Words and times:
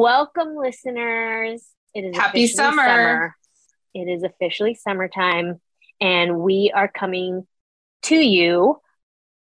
Welcome, 0.00 0.56
listeners. 0.56 1.62
It 1.94 2.06
is 2.06 2.16
Happy 2.16 2.44
officially 2.44 2.72
summer. 2.72 3.36
It 3.92 4.08
is 4.08 4.22
officially 4.22 4.74
summertime, 4.74 5.60
and 6.00 6.38
we 6.38 6.72
are 6.74 6.88
coming 6.88 7.46
to 8.04 8.16
you 8.16 8.80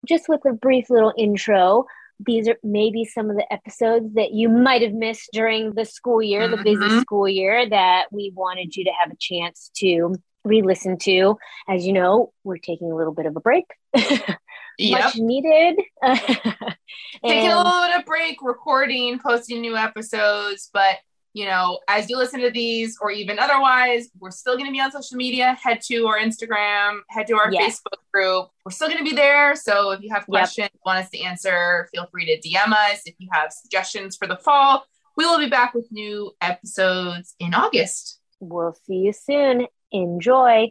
just 0.08 0.28
with 0.28 0.44
a 0.44 0.52
brief 0.52 0.90
little 0.90 1.12
intro. 1.16 1.86
These 2.18 2.48
are 2.48 2.56
maybe 2.64 3.04
some 3.04 3.30
of 3.30 3.36
the 3.36 3.46
episodes 3.52 4.14
that 4.14 4.32
you 4.32 4.48
might 4.48 4.82
have 4.82 4.92
missed 4.92 5.28
during 5.32 5.74
the 5.74 5.84
school 5.84 6.20
year, 6.20 6.48
the 6.48 6.56
busy 6.56 6.74
Mhm. 6.84 7.00
school 7.00 7.28
year, 7.28 7.68
that 7.68 8.06
we 8.10 8.32
wanted 8.34 8.74
you 8.74 8.82
to 8.86 8.90
have 8.90 9.12
a 9.12 9.16
chance 9.20 9.70
to 9.76 10.16
re 10.42 10.62
listen 10.62 10.98
to. 10.98 11.36
As 11.68 11.86
you 11.86 11.92
know, 11.92 12.32
we're 12.42 12.58
taking 12.58 12.90
a 12.90 12.96
little 12.96 13.14
bit 13.14 13.26
of 13.26 13.36
a 13.36 13.40
break, 13.40 13.66
Yep. 14.88 15.00
much 15.04 15.16
needed. 15.16 15.78
Taking 17.26 17.50
a 17.50 17.56
little 17.56 17.82
bit 17.88 17.98
of 17.98 18.04
break, 18.06 18.38
recording, 18.42 19.18
posting 19.18 19.60
new 19.60 19.76
episodes. 19.76 20.70
But, 20.72 20.96
you 21.34 21.44
know, 21.44 21.80
as 21.88 22.08
you 22.08 22.16
listen 22.16 22.40
to 22.40 22.50
these 22.50 22.96
or 23.00 23.10
even 23.10 23.38
otherwise, 23.38 24.08
we're 24.18 24.30
still 24.30 24.54
going 24.56 24.66
to 24.66 24.72
be 24.72 24.80
on 24.80 24.90
social 24.90 25.16
media. 25.16 25.56
Head 25.62 25.80
to 25.88 26.06
our 26.06 26.18
Instagram, 26.18 27.00
head 27.08 27.26
to 27.28 27.34
our 27.36 27.52
Yes. 27.52 27.80
Facebook 27.80 27.98
group. 28.12 28.48
We're 28.64 28.72
still 28.72 28.88
going 28.88 28.98
to 28.98 29.04
be 29.04 29.14
there. 29.14 29.54
So 29.54 29.90
if 29.90 30.00
you 30.02 30.10
have 30.10 30.22
Yep. 30.22 30.26
questions, 30.28 30.70
want 30.84 30.98
us 31.04 31.10
to 31.10 31.20
answer, 31.20 31.88
feel 31.94 32.06
free 32.10 32.26
to 32.26 32.48
DM 32.48 32.72
us. 32.72 33.02
If 33.06 33.14
you 33.18 33.28
have 33.32 33.52
suggestions 33.52 34.16
for 34.16 34.26
the 34.26 34.36
fall, 34.36 34.84
we 35.16 35.26
will 35.26 35.38
be 35.38 35.48
back 35.48 35.74
with 35.74 35.86
new 35.92 36.32
episodes 36.40 37.34
in 37.38 37.52
August. 37.54 38.18
We'll 38.40 38.74
see 38.86 38.94
you 38.94 39.12
soon. 39.12 39.66
Enjoy. 39.92 40.70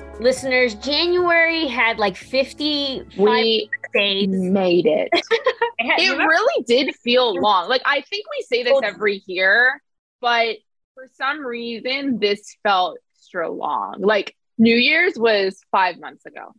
Listeners, 0.21 0.75
January 0.75 1.67
had 1.67 1.97
like 1.97 2.15
55 2.15 3.17
We 3.17 3.69
days. 3.93 4.27
made 4.29 4.85
it. 4.85 5.09
It 5.83 6.11
it 6.11 6.15
really 6.15 6.63
did 6.65 6.93
feel 6.97 7.33
long. 7.41 7.67
Like 7.67 7.81
I 7.85 8.01
think 8.01 8.25
we 8.29 8.43
say 8.47 8.61
this 8.61 8.79
every 8.83 9.23
year, 9.25 9.81
but 10.21 10.57
for 10.93 11.07
some 11.15 11.43
reason 11.43 12.19
this 12.19 12.55
felt 12.61 12.99
extra 13.17 13.49
long. 13.49 13.95
Like 13.99 14.35
New 14.59 14.75
Year's 14.75 15.17
was 15.17 15.59
five 15.71 15.99
months 15.99 16.23
ago. 16.27 16.53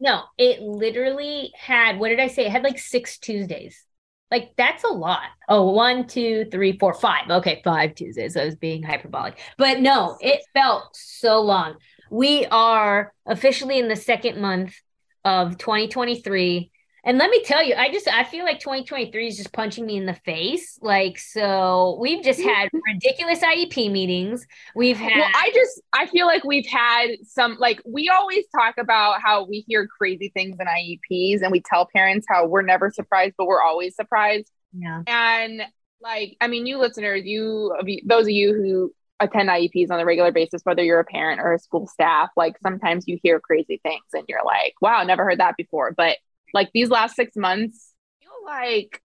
no, 0.00 0.22
it 0.38 0.60
literally 0.60 1.52
had, 1.56 2.00
what 2.00 2.08
did 2.08 2.18
I 2.18 2.26
say? 2.26 2.46
It 2.46 2.50
had 2.50 2.64
like 2.64 2.80
six 2.80 3.16
Tuesdays. 3.18 3.84
Like 4.32 4.54
that's 4.56 4.82
a 4.82 4.88
lot. 4.88 5.28
Oh, 5.48 5.70
one, 5.70 6.08
two, 6.08 6.46
three, 6.50 6.76
four, 6.76 6.94
five. 6.94 7.30
Okay, 7.30 7.60
five 7.62 7.94
Tuesdays. 7.94 8.36
I 8.36 8.44
was 8.44 8.56
being 8.56 8.82
hyperbolic. 8.82 9.38
But 9.56 9.78
no, 9.82 10.18
it 10.20 10.40
felt 10.52 10.96
so 10.96 11.40
long. 11.40 11.76
We 12.10 12.46
are 12.46 13.12
officially 13.26 13.78
in 13.78 13.88
the 13.88 13.96
second 13.96 14.40
month 14.40 14.74
of 15.24 15.58
2023. 15.58 16.70
And 17.06 17.18
let 17.18 17.28
me 17.28 17.42
tell 17.44 17.62
you, 17.62 17.74
I 17.74 17.92
just 17.92 18.08
I 18.08 18.24
feel 18.24 18.44
like 18.44 18.60
2023 18.60 19.28
is 19.28 19.36
just 19.36 19.52
punching 19.52 19.84
me 19.84 19.96
in 19.98 20.06
the 20.06 20.14
face. 20.14 20.78
Like, 20.80 21.18
so 21.18 21.98
we've 22.00 22.24
just 22.24 22.40
mm-hmm. 22.40 22.48
had 22.48 22.70
ridiculous 22.72 23.40
IEP 23.40 23.92
meetings. 23.92 24.46
We've 24.74 24.96
had 24.96 25.12
Well, 25.14 25.28
I 25.34 25.50
just 25.54 25.82
I 25.92 26.06
feel 26.06 26.26
like 26.26 26.44
we've 26.44 26.66
had 26.66 27.10
some 27.24 27.56
like 27.58 27.82
we 27.84 28.08
always 28.08 28.44
talk 28.56 28.76
about 28.78 29.20
how 29.22 29.44
we 29.44 29.64
hear 29.68 29.86
crazy 29.86 30.30
things 30.34 30.56
in 30.58 30.66
IEPs 30.66 31.42
and 31.42 31.52
we 31.52 31.60
tell 31.60 31.86
parents 31.94 32.26
how 32.28 32.46
we're 32.46 32.62
never 32.62 32.90
surprised, 32.90 33.34
but 33.36 33.46
we're 33.46 33.62
always 33.62 33.94
surprised. 33.94 34.50
yeah. 34.72 35.02
And 35.06 35.62
like, 36.00 36.36
I 36.40 36.48
mean, 36.48 36.66
you 36.66 36.78
listeners, 36.78 37.22
you 37.24 37.74
you- 37.84 38.02
those 38.06 38.24
of 38.24 38.30
you 38.30 38.54
who 38.54 38.94
attend 39.24 39.48
IEPs 39.48 39.90
on 39.90 40.00
a 40.00 40.04
regular 40.04 40.32
basis, 40.32 40.62
whether 40.64 40.82
you're 40.82 41.00
a 41.00 41.04
parent 41.04 41.40
or 41.40 41.52
a 41.52 41.58
school 41.58 41.86
staff, 41.86 42.30
like 42.36 42.56
sometimes 42.62 43.08
you 43.08 43.18
hear 43.22 43.40
crazy 43.40 43.80
things 43.82 44.04
and 44.12 44.24
you're 44.28 44.44
like, 44.44 44.74
wow, 44.80 45.02
never 45.02 45.24
heard 45.24 45.40
that 45.40 45.56
before. 45.56 45.92
But 45.96 46.16
like 46.52 46.70
these 46.72 46.90
last 46.90 47.16
six 47.16 47.36
months, 47.36 47.92
I 48.22 48.24
feel 48.24 48.44
like 48.46 49.02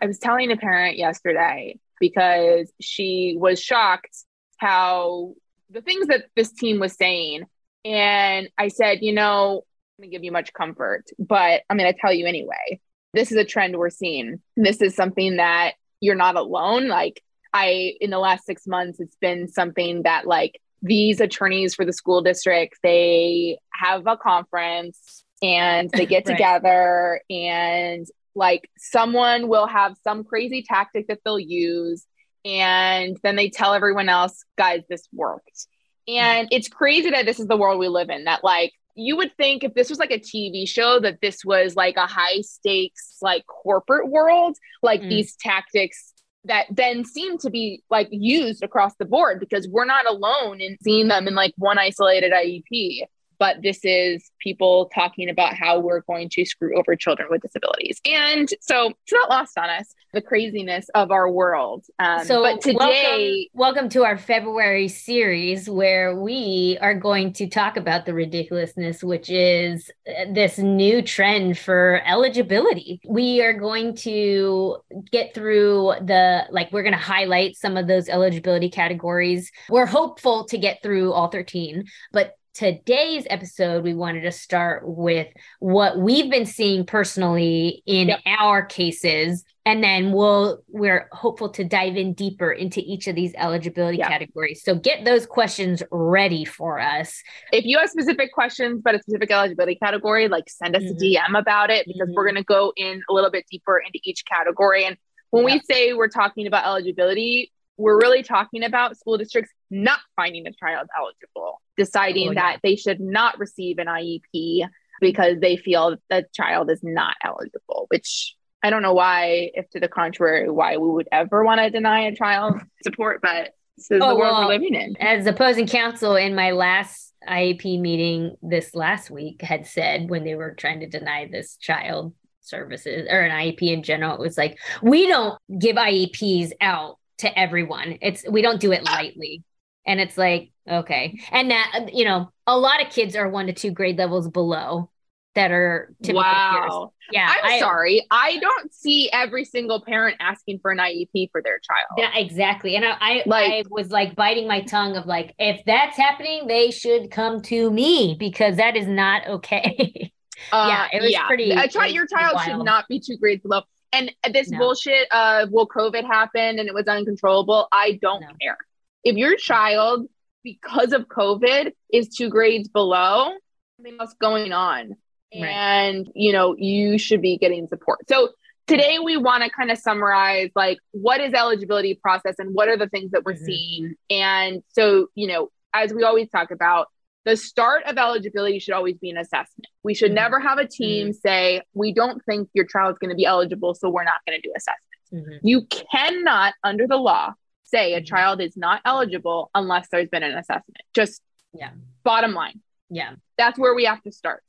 I 0.00 0.06
was 0.06 0.18
telling 0.18 0.52
a 0.52 0.56
parent 0.56 0.98
yesterday 0.98 1.78
because 2.00 2.70
she 2.80 3.36
was 3.38 3.60
shocked 3.60 4.24
how 4.58 5.34
the 5.70 5.80
things 5.80 6.06
that 6.08 6.26
this 6.36 6.52
team 6.52 6.78
was 6.78 6.94
saying. 6.94 7.44
And 7.84 8.48
I 8.58 8.68
said, 8.68 8.98
you 9.02 9.12
know, 9.12 9.64
I'm 9.98 10.02
going 10.02 10.10
to 10.10 10.16
give 10.16 10.24
you 10.24 10.32
much 10.32 10.52
comfort, 10.52 11.04
but 11.18 11.62
I'm 11.68 11.76
going 11.76 11.92
to 11.92 11.98
tell 11.98 12.12
you 12.12 12.26
anyway. 12.26 12.80
This 13.12 13.30
is 13.30 13.38
a 13.38 13.44
trend 13.44 13.76
we're 13.76 13.90
seeing. 13.90 14.40
This 14.56 14.80
is 14.80 14.96
something 14.96 15.36
that 15.36 15.74
you're 16.00 16.16
not 16.16 16.36
alone. 16.36 16.88
Like, 16.88 17.22
I, 17.54 17.94
in 18.00 18.10
the 18.10 18.18
last 18.18 18.44
six 18.44 18.66
months, 18.66 19.00
it's 19.00 19.16
been 19.16 19.48
something 19.48 20.02
that, 20.02 20.26
like, 20.26 20.60
these 20.82 21.20
attorneys 21.20 21.74
for 21.74 21.86
the 21.86 21.92
school 21.94 22.20
district, 22.20 22.74
they 22.82 23.58
have 23.72 24.06
a 24.06 24.16
conference 24.18 25.24
and 25.40 25.88
they 25.90 26.04
get 26.04 26.24
Right. 26.26 26.36
together 26.36 27.20
and 27.30 28.06
like 28.34 28.68
someone 28.78 29.48
will 29.48 29.66
have 29.66 29.94
some 30.04 30.24
crazy 30.24 30.62
tactic 30.66 31.06
that 31.08 31.20
they'll 31.24 31.38
use 31.38 32.04
and 32.44 33.16
then 33.22 33.36
they 33.36 33.48
tell 33.48 33.74
everyone 33.74 34.08
else 34.08 34.44
guys 34.58 34.82
this 34.88 35.08
worked 35.12 35.66
and 36.08 36.48
it's 36.50 36.68
crazy 36.68 37.10
that 37.10 37.26
this 37.26 37.38
is 37.40 37.46
the 37.46 37.56
world 37.56 37.78
we 37.78 37.88
live 37.88 38.10
in 38.10 38.24
that 38.24 38.42
like 38.44 38.72
you 38.96 39.16
would 39.16 39.30
think 39.36 39.64
if 39.64 39.74
this 39.74 39.88
was 39.88 39.98
like 39.98 40.10
a 40.10 40.18
tv 40.18 40.66
show 40.68 40.98
that 41.00 41.18
this 41.20 41.44
was 41.44 41.76
like 41.76 41.96
a 41.96 42.06
high 42.06 42.40
stakes 42.40 43.16
like 43.22 43.44
corporate 43.46 44.08
world 44.08 44.56
like 44.82 45.00
Mm. 45.02 45.08
these 45.10 45.36
tactics 45.36 46.13
that 46.44 46.66
then 46.70 47.04
seem 47.04 47.38
to 47.38 47.50
be 47.50 47.82
like 47.90 48.08
used 48.10 48.62
across 48.62 48.94
the 48.96 49.04
board 49.04 49.40
because 49.40 49.66
we're 49.68 49.84
not 49.84 50.06
alone 50.06 50.60
in 50.60 50.76
seeing 50.82 51.08
them 51.08 51.26
in 51.26 51.34
like 51.34 51.54
one 51.56 51.78
isolated 51.78 52.32
iep 52.32 53.06
but 53.44 53.60
this 53.60 53.80
is 53.82 54.30
people 54.38 54.90
talking 54.94 55.28
about 55.28 55.52
how 55.52 55.78
we're 55.78 56.00
going 56.00 56.30
to 56.30 56.46
screw 56.46 56.78
over 56.78 56.96
children 56.96 57.28
with 57.30 57.42
disabilities. 57.42 58.00
And 58.06 58.48
so 58.58 58.86
it's 58.86 59.12
not 59.12 59.28
lost 59.28 59.58
on 59.58 59.68
us, 59.68 59.94
the 60.14 60.22
craziness 60.22 60.88
of 60.94 61.10
our 61.10 61.30
world. 61.30 61.84
Um, 61.98 62.24
So, 62.24 62.42
but 62.42 62.62
today, 62.62 63.50
welcome, 63.52 63.74
welcome 63.74 63.88
to 63.90 64.04
our 64.04 64.16
February 64.16 64.88
series 64.88 65.68
where 65.68 66.18
we 66.18 66.78
are 66.80 66.94
going 66.94 67.34
to 67.34 67.46
talk 67.46 67.76
about 67.76 68.06
the 68.06 68.14
ridiculousness, 68.14 69.04
which 69.04 69.28
is 69.28 69.90
uh, 70.08 70.32
this 70.32 70.56
new 70.56 71.02
trend 71.02 71.58
for 71.58 72.00
eligibility. 72.06 72.98
We 73.06 73.42
are 73.42 73.52
going 73.52 73.94
to 73.96 74.78
get 75.12 75.34
through 75.34 75.96
the, 76.00 76.46
like, 76.50 76.72
we're 76.72 76.82
going 76.82 76.94
to 76.94 76.98
highlight 76.98 77.56
some 77.56 77.76
of 77.76 77.88
those 77.88 78.08
eligibility 78.08 78.70
categories. 78.70 79.52
We're 79.68 79.84
hopeful 79.84 80.46
to 80.46 80.56
get 80.56 80.82
through 80.82 81.12
all 81.12 81.28
13, 81.28 81.84
but 82.10 82.36
today's 82.54 83.26
episode, 83.28 83.82
we 83.84 83.94
wanted 83.94 84.22
to 84.22 84.32
start 84.32 84.82
with 84.86 85.26
what 85.58 85.98
we've 85.98 86.30
been 86.30 86.46
seeing 86.46 86.86
personally 86.86 87.82
in 87.86 88.08
Yep. 88.08 88.20
our 88.38 88.64
cases. 88.64 89.44
And 89.66 89.82
then 89.82 90.12
we'll 90.12 90.62
we're 90.68 91.08
hopeful 91.12 91.48
to 91.50 91.64
dive 91.64 91.96
in 91.96 92.12
deeper 92.12 92.52
into 92.52 92.80
each 92.80 93.06
of 93.08 93.14
these 93.16 93.32
eligibility 93.36 93.96
categories. 93.98 94.62
So 94.62 94.74
get 94.74 95.04
those 95.04 95.24
questions 95.26 95.82
ready 95.90 96.44
for 96.44 96.78
us. 96.78 97.22
if 97.52 97.64
you 97.64 97.78
have 97.78 97.88
specific 97.88 98.32
questions 98.32 98.80
about 98.80 98.94
a 98.94 98.98
specific 99.00 99.30
eligibility 99.30 99.74
category, 99.76 100.28
like 100.28 100.48
send 100.50 100.76
us 100.76 100.82
Mhm. 100.82 100.90
a 100.90 100.94
DM 100.94 101.34
about 101.38 101.70
it 101.70 101.86
because 101.86 102.08
Mhm. 102.08 102.14
we're 102.14 102.24
going 102.24 102.34
to 102.36 102.44
go 102.44 102.72
in 102.76 103.02
a 103.08 103.12
little 103.12 103.30
bit 103.30 103.46
deeper 103.50 103.78
into 103.78 103.98
each 104.04 104.24
category. 104.26 104.84
And 104.84 104.96
when 105.30 105.44
we 105.44 105.60
say 105.60 105.94
we're 105.94 106.08
talking 106.08 106.46
about 106.46 106.66
eligibility, 106.66 107.50
we're 107.76 107.98
really 108.00 108.22
talking 108.22 108.62
about 108.64 108.96
school 108.96 109.18
districts 109.18 109.50
not 109.70 109.98
finding 110.16 110.46
a 110.46 110.52
child 110.52 110.88
eligible, 110.96 111.60
deciding 111.76 112.28
Oh, 112.28 112.32
yeah. 112.32 112.52
that 112.52 112.60
they 112.62 112.76
should 112.76 113.00
not 113.00 113.38
receive 113.38 113.78
an 113.78 113.86
IEP 113.88 114.66
because 115.00 115.38
they 115.40 115.56
feel 115.56 115.96
the 116.10 116.24
child 116.32 116.70
is 116.70 116.80
not 116.82 117.16
eligible, 117.24 117.86
which 117.88 118.34
I 118.62 118.70
don't 118.70 118.82
know 118.82 118.94
why, 118.94 119.50
if 119.54 119.68
to 119.70 119.80
the 119.80 119.88
contrary, 119.88 120.48
why 120.48 120.76
we 120.78 120.88
would 120.88 121.08
ever 121.12 121.44
want 121.44 121.60
to 121.60 121.68
deny 121.70 122.02
a 122.06 122.14
child 122.14 122.60
support, 122.82 123.20
but 123.20 123.50
this 123.76 123.90
is 123.90 124.00
Oh, 124.02 124.10
the 124.10 124.14
world 124.16 124.38
well, 124.38 124.42
we're 124.48 124.54
living 124.54 124.74
in. 124.74 124.96
As 125.00 125.26
opposing 125.26 125.66
counsel 125.66 126.14
in 126.16 126.34
my 126.34 126.52
last 126.52 127.12
IEP 127.28 127.80
meeting 127.80 128.36
this 128.40 128.74
last 128.74 129.10
week 129.10 129.42
had 129.42 129.66
said 129.66 130.08
when 130.08 130.22
they 130.24 130.34
were 130.36 130.54
trying 130.54 130.80
to 130.80 130.86
deny 130.88 131.28
this 131.30 131.56
child 131.56 132.14
services 132.40 133.08
or 133.10 133.20
an 133.20 133.32
IEP 133.32 133.62
in 133.62 133.82
general, 133.82 134.14
it 134.14 134.20
was 134.20 134.38
like, 134.38 134.58
we 134.82 135.08
don't 135.08 135.36
give 135.58 135.76
IEPs 135.76 136.52
out 136.60 136.98
to 137.18 137.38
everyone. 137.38 137.98
It's 138.02 138.24
we 138.28 138.42
don't 138.42 138.60
do 138.60 138.72
it 138.72 138.84
lightly. 138.84 139.42
And 139.86 140.00
it's 140.00 140.16
like, 140.16 140.50
okay. 140.68 141.20
And 141.30 141.50
that, 141.50 141.90
you 141.92 142.04
know, 142.06 142.30
a 142.46 142.56
lot 142.58 142.82
of 142.84 142.90
kids 142.90 143.14
are 143.16 143.28
one 143.28 143.48
to 143.48 143.52
two 143.52 143.70
grade 143.70 143.98
levels 143.98 144.28
below 144.28 144.90
that 145.34 145.50
are 145.50 145.92
typical 146.02 146.22
peers. 146.22 146.70
wow. 146.70 146.92
Yeah, 147.12 147.28
I'm 147.42 147.52
I- 147.54 147.58
sorry. 147.58 148.06
I 148.10 148.38
don't 148.38 148.72
see 148.72 149.10
every 149.12 149.44
single 149.44 149.82
parent 149.82 150.16
asking 150.20 150.60
for 150.62 150.70
an 150.70 150.78
IEP 150.78 151.28
for 151.32 151.42
their 151.42 151.58
child. 151.58 151.88
Yeah, 151.98 152.16
exactly. 152.16 152.76
And 152.76 152.84
I, 152.84 152.96
I, 153.00 153.22
Like- 153.26 153.52
I 153.52 153.64
was 153.68 153.90
like 153.90 154.14
biting 154.16 154.46
my 154.48 154.62
tongue 154.62 154.96
of 154.96 155.04
like, 155.06 155.34
if 155.38 155.60
that's 155.66 155.96
happening, 155.98 156.46
they 156.46 156.70
should 156.70 157.10
come 157.10 157.42
to 157.42 157.70
me 157.70 158.16
because 158.18 158.56
that 158.56 158.76
is 158.76 158.86
not 158.86 159.26
okay. 159.26 160.12
Uh, 160.50 160.66
Yeah, 160.68 160.88
it 160.98 161.00
was 161.00 161.14
pretty- 161.28 161.52
A 161.52 161.68
child, 161.68 161.92
your 161.92 162.06
child 162.06 162.40
should 162.44 162.64
not 162.64 162.86
be 162.88 162.98
two 163.00 163.16
grades 163.16 163.42
below. 163.42 163.62
And 163.94 164.10
this 164.32 164.50
No. 164.50 164.58
bullshit 164.58 165.06
of 165.12 165.50
well, 165.50 165.66
COVID 165.66 166.04
happened 166.04 166.58
and 166.58 166.68
it 166.68 166.74
was 166.74 166.86
uncontrollable. 166.86 167.68
I 167.72 167.98
don't 168.02 168.20
No. 168.22 168.28
care. 168.40 168.58
If 169.04 169.16
your 169.16 169.36
child, 169.36 170.08
because 170.42 170.92
of 170.92 171.06
COVID, 171.08 171.72
is 171.92 172.08
two 172.08 172.28
grades 172.28 172.68
below, 172.68 173.32
something 173.76 173.96
else 174.00 174.14
going 174.20 174.52
on, 174.52 174.96
Right. 175.34 175.44
and 175.48 176.10
you 176.14 176.32
know 176.32 176.54
you 176.56 176.98
should 176.98 177.20
be 177.22 177.36
getting 177.38 177.66
support. 177.68 178.00
So 178.08 178.30
today 178.66 178.98
we 178.98 179.16
want 179.16 179.44
to 179.44 179.50
kind 179.50 179.70
of 179.70 179.78
summarize 179.78 180.50
like 180.56 180.78
what 180.92 181.20
is 181.20 181.34
eligibility 181.34 181.94
process 181.94 182.34
and 182.38 182.54
what 182.54 182.68
are 182.68 182.76
the 182.76 182.88
things 182.88 183.10
that 183.12 183.24
we're 183.24 183.34
Mhm. 183.34 183.44
seeing. 183.44 183.94
And 184.10 184.62
so 184.68 185.08
you 185.14 185.26
know, 185.28 185.50
as 185.72 185.92
we 185.92 186.02
always 186.02 186.28
talk 186.30 186.50
about, 186.50 186.88
the 187.24 187.36
start 187.36 187.84
of 187.86 187.96
eligibility 187.96 188.58
should 188.58 188.74
always 188.74 188.96
be 188.98 189.10
an 189.10 189.16
assessment. 189.16 189.66
We 189.82 189.94
should 189.94 190.10
Mhm. 190.10 190.16
never 190.16 190.40
have 190.40 190.58
a 190.58 190.66
team 190.66 191.12
say, 191.12 191.62
we 191.72 191.92
don't 191.92 192.22
think 192.24 192.50
your 192.52 192.66
child's 192.66 192.98
going 192.98 193.10
to 193.10 193.16
be 193.16 193.24
eligible, 193.24 193.74
so 193.74 193.88
we're 193.88 194.04
not 194.04 194.24
going 194.26 194.40
to 194.40 194.46
do 194.46 194.52
assessments. 194.56 194.82
Mhm. 195.12 195.40
You 195.42 195.66
cannot, 195.66 196.54
under 196.62 196.86
the 196.86 196.96
law, 196.96 197.32
say 197.62 197.94
a 197.94 198.00
Mhm. 198.00 198.06
child 198.06 198.40
is 198.42 198.56
not 198.56 198.82
eligible 198.84 199.50
unless 199.54 199.88
there's 199.88 200.08
been 200.08 200.22
an 200.22 200.36
assessment. 200.36 200.82
Just 200.94 201.22
Yeah. 201.54 201.70
bottom 202.02 202.34
line. 202.34 202.60
Yeah. 202.90 203.14
That's 203.38 203.58
where 203.58 203.74
we 203.74 203.84
have 203.84 204.02
to 204.02 204.12
start. 204.12 204.42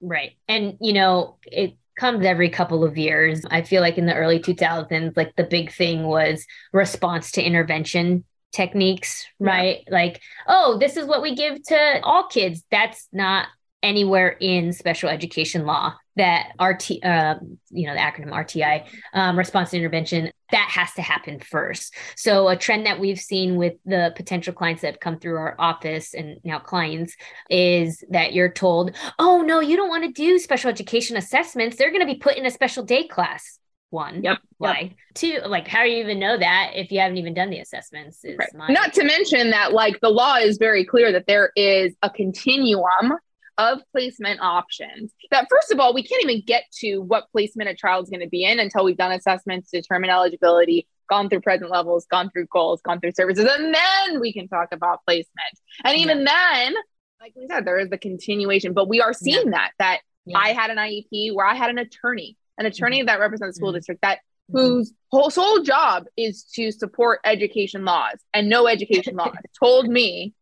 Right. 0.00 0.32
And, 0.48 0.78
you 0.80 0.92
know, 0.94 1.36
it 1.46 1.76
comes 1.96 2.24
every 2.24 2.48
couple 2.48 2.82
of 2.82 2.96
years. 2.96 3.44
I 3.50 3.62
feel 3.62 3.82
like 3.82 3.98
in 3.98 4.06
the 4.06 4.14
early 4.14 4.40
2000s, 4.40 5.16
like 5.16 5.36
the 5.36 5.44
big 5.44 5.70
thing 5.70 6.04
was 6.04 6.46
response 6.72 7.30
to 7.32 7.42
intervention 7.42 8.24
techniques, 8.52 9.26
Yeah. 9.40 9.46
right? 9.46 9.78
Like, 9.90 10.20
oh, 10.46 10.78
this 10.78 10.96
is 10.96 11.06
what 11.06 11.22
we 11.22 11.34
give 11.34 11.62
to 11.64 12.00
all 12.02 12.24
kids. 12.28 12.64
That's 12.70 13.08
not 13.12 13.48
anywhere 13.82 14.28
in 14.28 14.72
special 14.72 15.08
education 15.08 15.66
law 15.66 15.94
that 16.14 16.52
RT, 16.60 17.02
uh, 17.02 17.36
you 17.70 17.86
know, 17.86 17.94
the 17.94 18.00
acronym 18.00 18.30
RTI, 18.32 18.84
um, 19.14 19.36
response 19.36 19.70
to 19.70 19.78
intervention, 19.78 20.30
that 20.50 20.68
has 20.70 20.92
to 20.92 21.02
happen 21.02 21.40
first. 21.40 21.94
So 22.16 22.48
a 22.48 22.56
trend 22.56 22.84
that 22.86 23.00
we've 23.00 23.18
seen 23.18 23.56
with 23.56 23.74
the 23.86 24.12
potential 24.14 24.52
clients 24.52 24.82
that 24.82 24.88
have 24.88 25.00
come 25.00 25.18
through 25.18 25.36
our 25.36 25.56
office 25.58 26.12
and 26.14 26.38
now 26.44 26.58
clients 26.58 27.16
is 27.48 28.04
that 28.10 28.34
you're 28.34 28.52
told, 28.52 28.94
oh 29.18 29.40
no, 29.40 29.60
you 29.60 29.76
don't 29.76 29.88
want 29.88 30.04
to 30.04 30.12
do 30.12 30.38
special 30.38 30.68
education 30.70 31.16
assessments. 31.16 31.76
They're 31.76 31.90
going 31.90 32.06
to 32.06 32.12
be 32.12 32.18
put 32.18 32.36
in 32.36 32.44
a 32.46 32.50
special 32.50 32.84
day 32.84 33.08
class. 33.08 33.58
One, 33.92 34.22
Yep. 34.22 34.38
why? 34.56 34.94
Two, 35.12 35.40
like 35.44 35.68
how 35.68 35.82
do 35.82 35.90
you 35.90 35.98
even 35.98 36.18
know 36.18 36.38
that 36.38 36.70
if 36.74 36.90
you 36.90 36.98
haven't 36.98 37.18
even 37.18 37.34
done 37.34 37.50
the 37.50 37.58
assessments? 37.58 38.24
Is 38.24 38.38
Right. 38.38 38.70
Not 38.70 38.94
to 38.94 39.04
mention 39.04 39.50
that, 39.50 39.74
like, 39.74 40.00
the 40.00 40.08
law 40.08 40.36
is 40.36 40.56
very 40.56 40.82
clear 40.82 41.12
that 41.12 41.26
there 41.26 41.52
is 41.56 41.94
a 42.02 42.08
continuum 42.08 43.12
of 43.58 43.80
placement 43.92 44.40
options. 44.40 45.12
That, 45.30 45.46
first 45.50 45.70
of 45.70 45.78
all, 45.78 45.92
we 45.92 46.02
can't 46.02 46.24
even 46.24 46.42
get 46.46 46.64
to 46.80 47.00
what 47.00 47.30
placement 47.32 47.68
a 47.68 47.74
child's 47.74 48.08
going 48.08 48.20
to 48.22 48.28
be 48.28 48.44
in 48.44 48.58
until 48.58 48.82
we've 48.82 48.96
done 48.96 49.12
assessments, 49.12 49.70
determine 49.70 50.08
eligibility, 50.08 50.88
gone 51.10 51.28
through 51.28 51.42
present 51.42 51.70
levels, 51.70 52.06
gone 52.06 52.30
through 52.30 52.46
goals, 52.46 52.80
gone 52.80 52.98
through 52.98 53.12
services, 53.12 53.46
and 53.46 53.74
then 53.74 54.20
we 54.20 54.32
can 54.32 54.48
talk 54.48 54.68
about 54.72 55.00
placement. 55.06 55.58
And 55.84 55.98
even 55.98 56.24
then, 56.24 56.74
like 57.20 57.34
we 57.36 57.46
said, 57.46 57.66
there 57.66 57.78
is 57.78 57.90
the 57.90 57.98
continuation, 57.98 58.72
but 58.72 58.88
we 58.88 59.02
are 59.02 59.12
seeing 59.12 59.50
that, 59.50 59.72
that 59.78 60.00
Yeah. 60.24 60.38
I 60.38 60.54
had 60.54 60.70
an 60.70 60.78
IEP 60.78 61.34
where 61.34 61.44
I 61.44 61.54
had 61.54 61.68
an 61.68 61.76
attorney, 61.76 62.38
an 62.58 62.66
attorney 62.66 63.02
that 63.02 63.18
represents 63.20 63.56
the 63.56 63.60
school 63.60 63.72
Mhm. 63.72 63.76
district 63.76 64.02
that 64.02 64.18
Mhm. 64.50 64.58
whose 64.60 64.92
whole 65.10 65.30
sole 65.30 65.60
job 65.62 66.06
is 66.16 66.44
to 66.54 66.70
support 66.72 67.20
education 67.24 67.84
laws 67.84 68.18
and 68.34 68.48
know 68.48 68.66
education 68.66 69.16
laws 69.16 69.34
told 69.62 69.88
me 69.88 70.34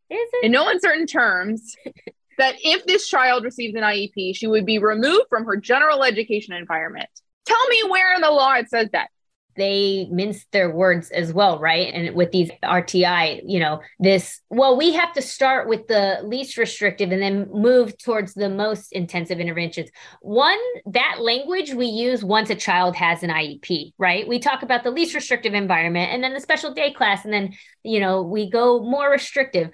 in 0.42 0.50
no 0.52 0.68
uncertain 0.68 1.06
terms 1.06 1.76
that 2.38 2.56
if 2.64 2.84
this 2.86 3.06
child 3.08 3.44
receives 3.44 3.74
an 3.74 3.82
IEP, 3.82 4.34
she 4.34 4.46
would 4.46 4.64
be 4.64 4.78
removed 4.78 5.26
from 5.28 5.44
her 5.44 5.56
general 5.56 6.02
education 6.02 6.54
environment. 6.54 7.08
Tell 7.44 7.68
me 7.68 7.82
where 7.88 8.14
in 8.14 8.22
the 8.22 8.30
law 8.30 8.54
it 8.54 8.68
says 8.70 8.88
that. 8.92 9.10
They 9.56 10.08
mince 10.10 10.44
their 10.52 10.70
words 10.70 11.10
as 11.10 11.32
well, 11.32 11.58
right? 11.58 11.92
And 11.92 12.14
with 12.14 12.30
these 12.32 12.50
RTI, 12.62 13.42
you 13.46 13.60
know, 13.60 13.80
this, 13.98 14.40
well, 14.50 14.76
we 14.76 14.92
have 14.94 15.12
to 15.14 15.22
start 15.22 15.68
with 15.68 15.86
the 15.88 16.20
least 16.22 16.56
restrictive 16.56 17.12
and 17.12 17.22
then 17.22 17.48
move 17.52 17.96
towards 17.98 18.34
the 18.34 18.48
most 18.48 18.92
intensive 18.92 19.40
interventions. 19.40 19.90
One, 20.20 20.58
that 20.86 21.18
language 21.20 21.74
we 21.74 21.86
use 21.86 22.24
once 22.24 22.50
a 22.50 22.54
child 22.54 22.96
has 22.96 23.22
an 23.22 23.30
IEP, 23.30 23.92
right? 23.98 24.26
We 24.26 24.38
talk 24.38 24.62
about 24.62 24.84
the 24.84 24.90
least 24.90 25.14
restrictive 25.14 25.54
environment 25.54 26.12
and 26.12 26.22
then 26.22 26.34
the 26.34 26.40
special 26.40 26.72
day 26.72 26.92
class, 26.92 27.24
and 27.24 27.32
then, 27.32 27.54
you 27.82 28.00
know, 28.00 28.22
we 28.22 28.50
go 28.50 28.82
more 28.82 29.10
restrictive 29.10 29.70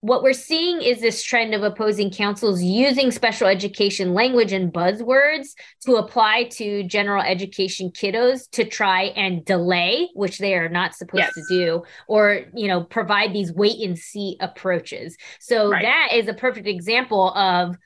what 0.00 0.22
we're 0.22 0.32
seeing 0.32 0.80
is 0.80 1.00
this 1.00 1.22
trend 1.24 1.54
of 1.54 1.64
opposing 1.64 2.08
counsels 2.10 2.62
using 2.62 3.10
special 3.10 3.48
education 3.48 4.14
language 4.14 4.52
and 4.52 4.72
buzzwords 4.72 5.48
to 5.84 5.96
apply 5.96 6.44
to 6.44 6.84
general 6.84 7.20
education 7.22 7.90
kiddos 7.90 8.48
to 8.50 8.64
try 8.64 9.04
and 9.16 9.44
delay 9.44 10.08
which 10.14 10.38
they 10.38 10.54
are 10.54 10.68
not 10.68 10.94
supposed 10.94 11.24
Yes. 11.24 11.34
to 11.34 11.42
do 11.48 11.82
or 12.06 12.42
you 12.54 12.68
know 12.68 12.84
provide 12.84 13.32
these 13.32 13.52
wait 13.52 13.80
and 13.80 13.98
see 13.98 14.36
approaches 14.40 15.16
so 15.40 15.68
Right. 15.70 15.82
that 15.82 16.10
is 16.14 16.28
a 16.28 16.34
perfect 16.34 16.68
example 16.68 17.32
of 17.34 17.76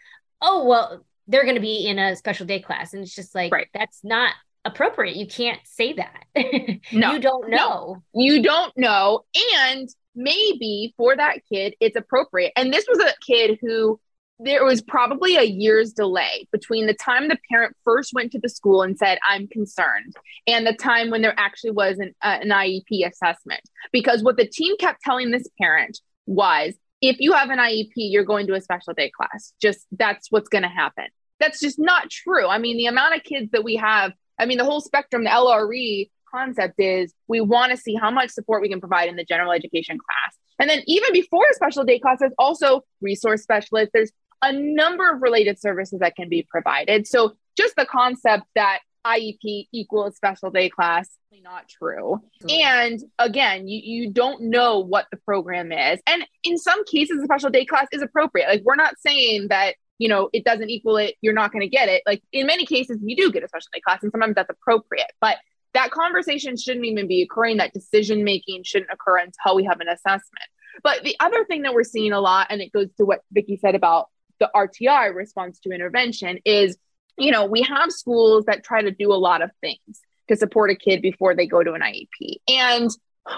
oh 0.42 0.66
well 0.66 1.04
they're 1.28 1.44
going 1.44 1.54
to 1.54 1.60
be 1.62 1.86
in 1.86 1.98
a 1.98 2.14
special 2.16 2.44
day 2.44 2.60
class 2.60 2.92
and 2.92 3.02
it's 3.02 3.14
just 3.14 3.34
like 3.34 3.52
Right. 3.52 3.68
that's 3.72 4.04
not 4.04 4.34
appropriate 4.66 5.16
you 5.16 5.26
can't 5.26 5.60
say 5.64 5.94
that 5.94 6.24
No. 6.92 7.12
you 7.14 7.20
don't 7.20 7.48
No. 7.48 7.56
know 7.56 8.02
You 8.12 8.42
don't 8.42 8.76
know. 8.76 9.24
And 9.64 9.88
maybe 10.14 10.94
for 10.96 11.16
that 11.16 11.38
kid, 11.50 11.74
it's 11.80 11.96
appropriate. 11.96 12.52
And 12.56 12.72
this 12.72 12.86
was 12.88 12.98
a 12.98 13.14
kid 13.26 13.58
who 13.60 14.00
there 14.38 14.64
was 14.64 14.82
probably 14.82 15.36
a 15.36 15.42
year's 15.42 15.92
delay 15.92 16.48
between 16.52 16.86
the 16.86 16.94
time 16.94 17.28
the 17.28 17.38
parent 17.50 17.76
first 17.84 18.12
went 18.12 18.32
to 18.32 18.40
the 18.40 18.48
school 18.48 18.82
and 18.82 18.98
said, 18.98 19.18
I'm 19.28 19.46
concerned, 19.46 20.16
and 20.46 20.66
the 20.66 20.74
time 20.74 21.10
when 21.10 21.22
there 21.22 21.38
actually 21.38 21.70
was 21.72 21.98
an, 21.98 22.14
uh, 22.22 22.38
an 22.40 22.48
IEP 22.48 23.06
assessment. 23.06 23.60
Because 23.92 24.22
what 24.22 24.36
the 24.36 24.46
team 24.46 24.76
kept 24.78 25.02
telling 25.02 25.30
this 25.30 25.46
parent 25.60 26.00
was, 26.26 26.74
if 27.00 27.16
you 27.20 27.32
have 27.32 27.50
an 27.50 27.58
IEP, 27.58 27.92
you're 27.94 28.24
going 28.24 28.46
to 28.46 28.54
a 28.54 28.60
special 28.60 28.94
day 28.94 29.10
class. 29.10 29.52
Just 29.60 29.86
that's 29.92 30.30
what's 30.30 30.48
going 30.48 30.62
to 30.62 30.68
happen. 30.68 31.06
That's 31.40 31.60
just 31.60 31.78
not 31.78 32.10
true. 32.10 32.46
I 32.46 32.58
mean, 32.58 32.76
the 32.76 32.86
amount 32.86 33.16
of 33.16 33.24
kids 33.24 33.50
that 33.52 33.64
we 33.64 33.76
have, 33.76 34.12
I 34.38 34.46
mean, 34.46 34.58
the 34.58 34.64
whole 34.64 34.80
spectrum, 34.80 35.24
the 35.24 35.30
LRE 35.30 36.10
concept 36.34 36.74
is 36.78 37.12
we 37.28 37.40
want 37.40 37.70
to 37.72 37.76
see 37.76 37.94
how 37.94 38.10
much 38.10 38.30
support 38.30 38.62
we 38.62 38.68
can 38.68 38.80
provide 38.80 39.08
in 39.08 39.16
the 39.16 39.24
general 39.24 39.52
education 39.52 39.98
class. 39.98 40.36
And 40.58 40.68
then 40.68 40.82
even 40.86 41.12
before 41.12 41.44
a 41.50 41.54
special 41.54 41.84
day 41.84 41.98
class, 41.98 42.18
there's 42.20 42.32
also 42.38 42.82
resource 43.00 43.42
specialists. 43.42 43.90
There's 43.92 44.12
a 44.42 44.52
number 44.52 45.10
of 45.10 45.22
related 45.22 45.60
services 45.60 46.00
that 46.00 46.16
can 46.16 46.28
be 46.28 46.46
provided. 46.50 47.06
So 47.06 47.34
just 47.56 47.76
the 47.76 47.86
concept 47.86 48.44
that 48.54 48.80
IEP 49.04 49.68
equals 49.72 50.16
special 50.16 50.50
day 50.50 50.68
class, 50.68 51.08
not 51.42 51.68
true. 51.68 52.20
And 52.48 53.00
again, 53.18 53.66
you, 53.66 53.80
you 53.82 54.10
don't 54.10 54.42
know 54.42 54.78
what 54.78 55.06
the 55.10 55.16
program 55.16 55.72
is. 55.72 56.00
And 56.06 56.24
in 56.44 56.56
some 56.56 56.84
cases, 56.84 57.20
a 57.20 57.24
special 57.24 57.50
day 57.50 57.64
class 57.64 57.88
is 57.92 58.00
appropriate. 58.00 58.46
Like 58.48 58.62
we're 58.64 58.76
not 58.76 58.94
saying 58.98 59.48
that, 59.48 59.74
you 59.98 60.08
know, 60.08 60.30
it 60.32 60.44
doesn't 60.44 60.70
equal 60.70 60.96
it, 60.98 61.16
you're 61.20 61.34
not 61.34 61.52
going 61.52 61.62
to 61.62 61.68
get 61.68 61.88
it. 61.88 62.02
Like 62.06 62.22
in 62.32 62.46
many 62.46 62.64
cases, 62.64 62.98
you 63.02 63.16
do 63.16 63.32
get 63.32 63.42
a 63.42 63.48
special 63.48 63.68
day 63.72 63.80
class, 63.80 64.02
and 64.02 64.12
sometimes 64.12 64.34
that's 64.36 64.50
appropriate. 64.50 65.10
But 65.20 65.38
that 65.74 65.90
conversation 65.90 66.56
shouldn't 66.56 66.84
even 66.84 67.08
be 67.08 67.22
occurring. 67.22 67.56
That 67.56 67.72
decision 67.72 68.24
making 68.24 68.64
shouldn't 68.64 68.90
occur 68.92 69.18
until 69.18 69.56
we 69.56 69.64
have 69.64 69.80
an 69.80 69.88
assessment. 69.88 70.46
But 70.82 71.02
the 71.02 71.16
other 71.20 71.44
thing 71.44 71.62
that 71.62 71.74
we're 71.74 71.84
seeing 71.84 72.12
a 72.12 72.20
lot, 72.20 72.48
and 72.50 72.60
it 72.60 72.72
goes 72.72 72.88
to 72.96 73.04
what 73.04 73.20
Vicki 73.32 73.56
said 73.56 73.74
about 73.74 74.08
the 74.40 74.50
RTI 74.54 75.14
response 75.14 75.60
to 75.60 75.70
intervention, 75.70 76.38
is 76.44 76.76
you 77.18 77.30
know, 77.30 77.44
we 77.44 77.62
have 77.62 77.92
schools 77.92 78.46
that 78.46 78.64
try 78.64 78.82
to 78.82 78.90
do 78.90 79.12
a 79.12 79.14
lot 79.14 79.42
of 79.42 79.50
things 79.60 80.00
to 80.28 80.36
support 80.36 80.70
a 80.70 80.74
kid 80.74 81.02
before 81.02 81.34
they 81.34 81.46
go 81.46 81.62
to 81.62 81.72
an 81.72 81.82
IEP. 81.82 82.36
And 82.48 82.90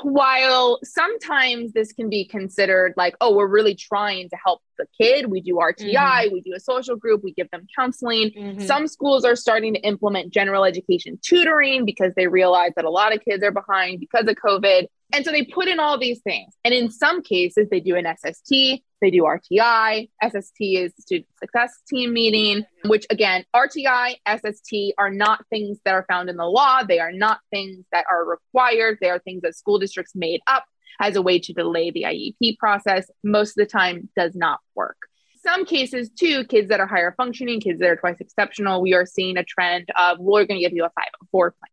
while 0.03 0.79
sometimes 0.83 1.73
this 1.73 1.93
can 1.93 2.09
be 2.09 2.25
considered 2.25 2.95
like, 2.97 3.15
oh, 3.21 3.35
we're 3.35 3.47
really 3.47 3.75
trying 3.75 4.29
to 4.31 4.37
help 4.43 4.63
the 4.79 4.87
kid, 4.99 5.31
we 5.31 5.41
do 5.41 5.57
RTI, 5.57 6.33
we 6.33 6.41
do 6.41 6.55
a 6.55 6.61
social 6.61 6.97
group, 6.97 7.23
we 7.23 7.33
give 7.33 7.51
them 7.51 7.67
counseling. 7.77 8.31
Mhm. 8.31 8.63
Some 8.63 8.87
schools 8.87 9.25
are 9.25 9.37
starting 9.37 9.75
to 9.75 9.81
implement 9.81 10.33
general 10.33 10.65
education 10.65 11.19
tutoring 11.23 11.85
because 11.85 12.13
they 12.17 12.29
realize 12.29 12.73
that 12.77 12.85
a 12.85 12.91
lot 12.91 13.15
of 13.15 13.21
kids 13.23 13.45
are 13.45 13.53
behind 13.53 14.01
because 14.01 14.27
of 14.27 14.37
COVID. 14.37 14.87
And 15.13 15.25
so 15.25 15.31
they 15.31 15.45
put 15.45 15.69
in 15.69 15.79
all 15.79 15.99
these 15.99 16.21
things. 16.23 16.55
And 16.65 16.73
in 16.73 16.91
some 16.91 17.23
cases, 17.23 17.69
they 17.71 17.81
do 17.81 17.95
an 17.95 18.07
SST, 18.07 18.83
they 19.05 19.11
do 19.11 19.23
RTI. 19.23 20.09
SST 20.27 20.57
is 20.61 20.93
student 20.99 21.29
success 21.39 21.83
team 21.89 22.15
meeting, 22.15 22.65
which 22.87 23.07
again, 23.11 23.45
RTI, 23.55 24.15
SST 24.27 24.95
are 24.97 25.11
not 25.11 25.45
things 25.51 25.79
that 25.85 25.93
are 25.93 26.07
found 26.09 26.31
in 26.31 26.37
the 26.37 26.47
law. 26.47 26.83
They 26.83 27.01
are 27.01 27.13
not 27.13 27.41
things 27.51 27.85
that 27.93 28.07
are 28.11 28.25
required. 28.25 28.99
They 29.01 29.11
are 29.11 29.19
things 29.19 29.43
that 29.43 29.57
school 29.57 29.79
districts 29.79 30.15
made 30.15 30.41
up 30.47 30.65
as 31.01 31.17
a 31.17 31.23
way 31.23 31.39
to 31.41 31.53
delay 31.53 31.91
the 31.91 32.05
IEP 32.05 32.57
process. 32.59 33.11
Most 33.23 33.51
of 33.51 33.57
the 33.57 33.67
time 33.67 34.09
does 34.17 34.35
not 34.35 34.61
work. 34.75 34.97
some 35.45 35.67
cases 35.67 36.11
too, 36.11 36.45
kids 36.45 36.71
that 36.71 36.81
are 36.81 36.87
higher 36.87 37.13
functioning, 37.17 37.61
kids 37.61 37.79
that 37.81 37.91
are 37.91 37.97
twice 37.97 38.17
exceptional, 38.19 38.81
we 38.81 38.95
are 38.95 39.05
seeing 39.07 39.37
a 39.37 39.45
trend 39.45 39.91
of 39.97 40.19
we're 40.19 40.47
going 40.47 40.59
to 40.59 40.65
give 40.67 40.73
you 40.73 40.85
a 40.85 40.91
504 40.91 41.51
plan. 41.53 41.71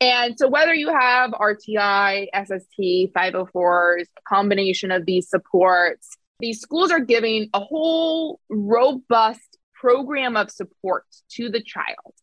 And 0.00 0.38
so 0.38 0.48
whether 0.48 0.74
you 0.74 0.88
have 0.88 1.30
RTI, 1.32 2.28
SST, 2.34 3.12
504s, 3.14 4.02
a 4.02 4.22
combination 4.26 4.90
of 4.90 5.06
these 5.06 5.28
supports, 5.28 6.16
these 6.40 6.60
schools 6.60 6.90
are 6.90 7.00
giving 7.00 7.48
a 7.54 7.60
whole 7.60 8.40
robust 8.48 9.58
program 9.74 10.36
of 10.36 10.50
support 10.50 11.04
to 11.32 11.48
the 11.48 11.62
child. 11.62 12.14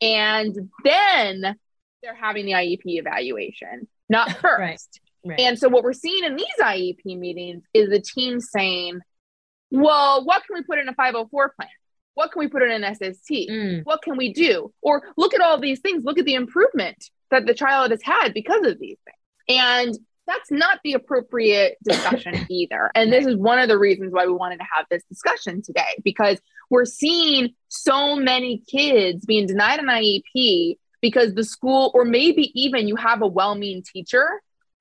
And 0.00 0.70
then 0.84 1.56
they're 2.02 2.14
having 2.14 2.46
the 2.46 2.52
IEP 2.52 2.82
evaluation, 2.84 3.88
not 4.08 4.30
first. 4.40 4.60
Right. 4.60 4.86
Right. 5.24 5.40
And 5.40 5.58
so 5.58 5.68
what 5.68 5.82
we're 5.82 5.92
seeing 5.92 6.24
in 6.24 6.36
these 6.36 6.46
IEP 6.60 7.18
meetings 7.18 7.64
is 7.74 7.90
the 7.90 8.00
team 8.00 8.40
saying, 8.40 9.00
well, 9.70 10.24
what 10.24 10.44
can 10.46 10.54
we 10.54 10.62
put 10.62 10.78
in 10.78 10.88
a 10.88 10.94
504 10.94 11.54
plan? 11.58 11.68
What 12.14 12.32
can 12.32 12.40
we 12.40 12.48
put 12.48 12.62
in 12.62 12.82
an 12.82 12.94
SST? 12.94 13.30
Mm. 13.30 13.84
What 13.84 14.02
can 14.02 14.16
we 14.16 14.32
do? 14.32 14.72
Or 14.80 15.02
look 15.16 15.34
at 15.34 15.40
all 15.40 15.58
these 15.60 15.80
things. 15.80 16.04
Look 16.04 16.18
at 16.18 16.24
the 16.24 16.34
improvement 16.34 16.96
that 17.30 17.46
the 17.46 17.54
child 17.54 17.90
has 17.90 18.02
had 18.02 18.32
because 18.32 18.66
of 18.66 18.78
these 18.78 18.96
things. 19.04 19.58
And 19.60 19.98
that's 20.28 20.50
not 20.50 20.78
the 20.84 20.92
appropriate 20.92 21.78
discussion 21.82 22.34
either. 22.50 22.90
And 22.94 23.12
this 23.12 23.26
is 23.26 23.36
one 23.36 23.58
of 23.58 23.68
the 23.68 23.78
reasons 23.78 24.12
why 24.12 24.26
we 24.26 24.32
wanted 24.32 24.58
to 24.58 24.66
have 24.76 24.86
this 24.90 25.02
discussion 25.04 25.62
today 25.62 25.98
because 26.04 26.38
we're 26.70 26.84
seeing 26.84 27.54
so 27.68 28.14
many 28.14 28.62
kids 28.70 29.24
being 29.24 29.46
denied 29.46 29.80
an 29.80 29.86
IEP 29.86 30.76
because 31.00 31.34
the 31.34 31.44
school, 31.44 31.90
or 31.94 32.04
maybe 32.04 32.52
even 32.60 32.86
you 32.86 32.94
have 32.96 33.22
a 33.22 33.26
well 33.26 33.54
meaning 33.54 33.82
teacher 33.82 34.28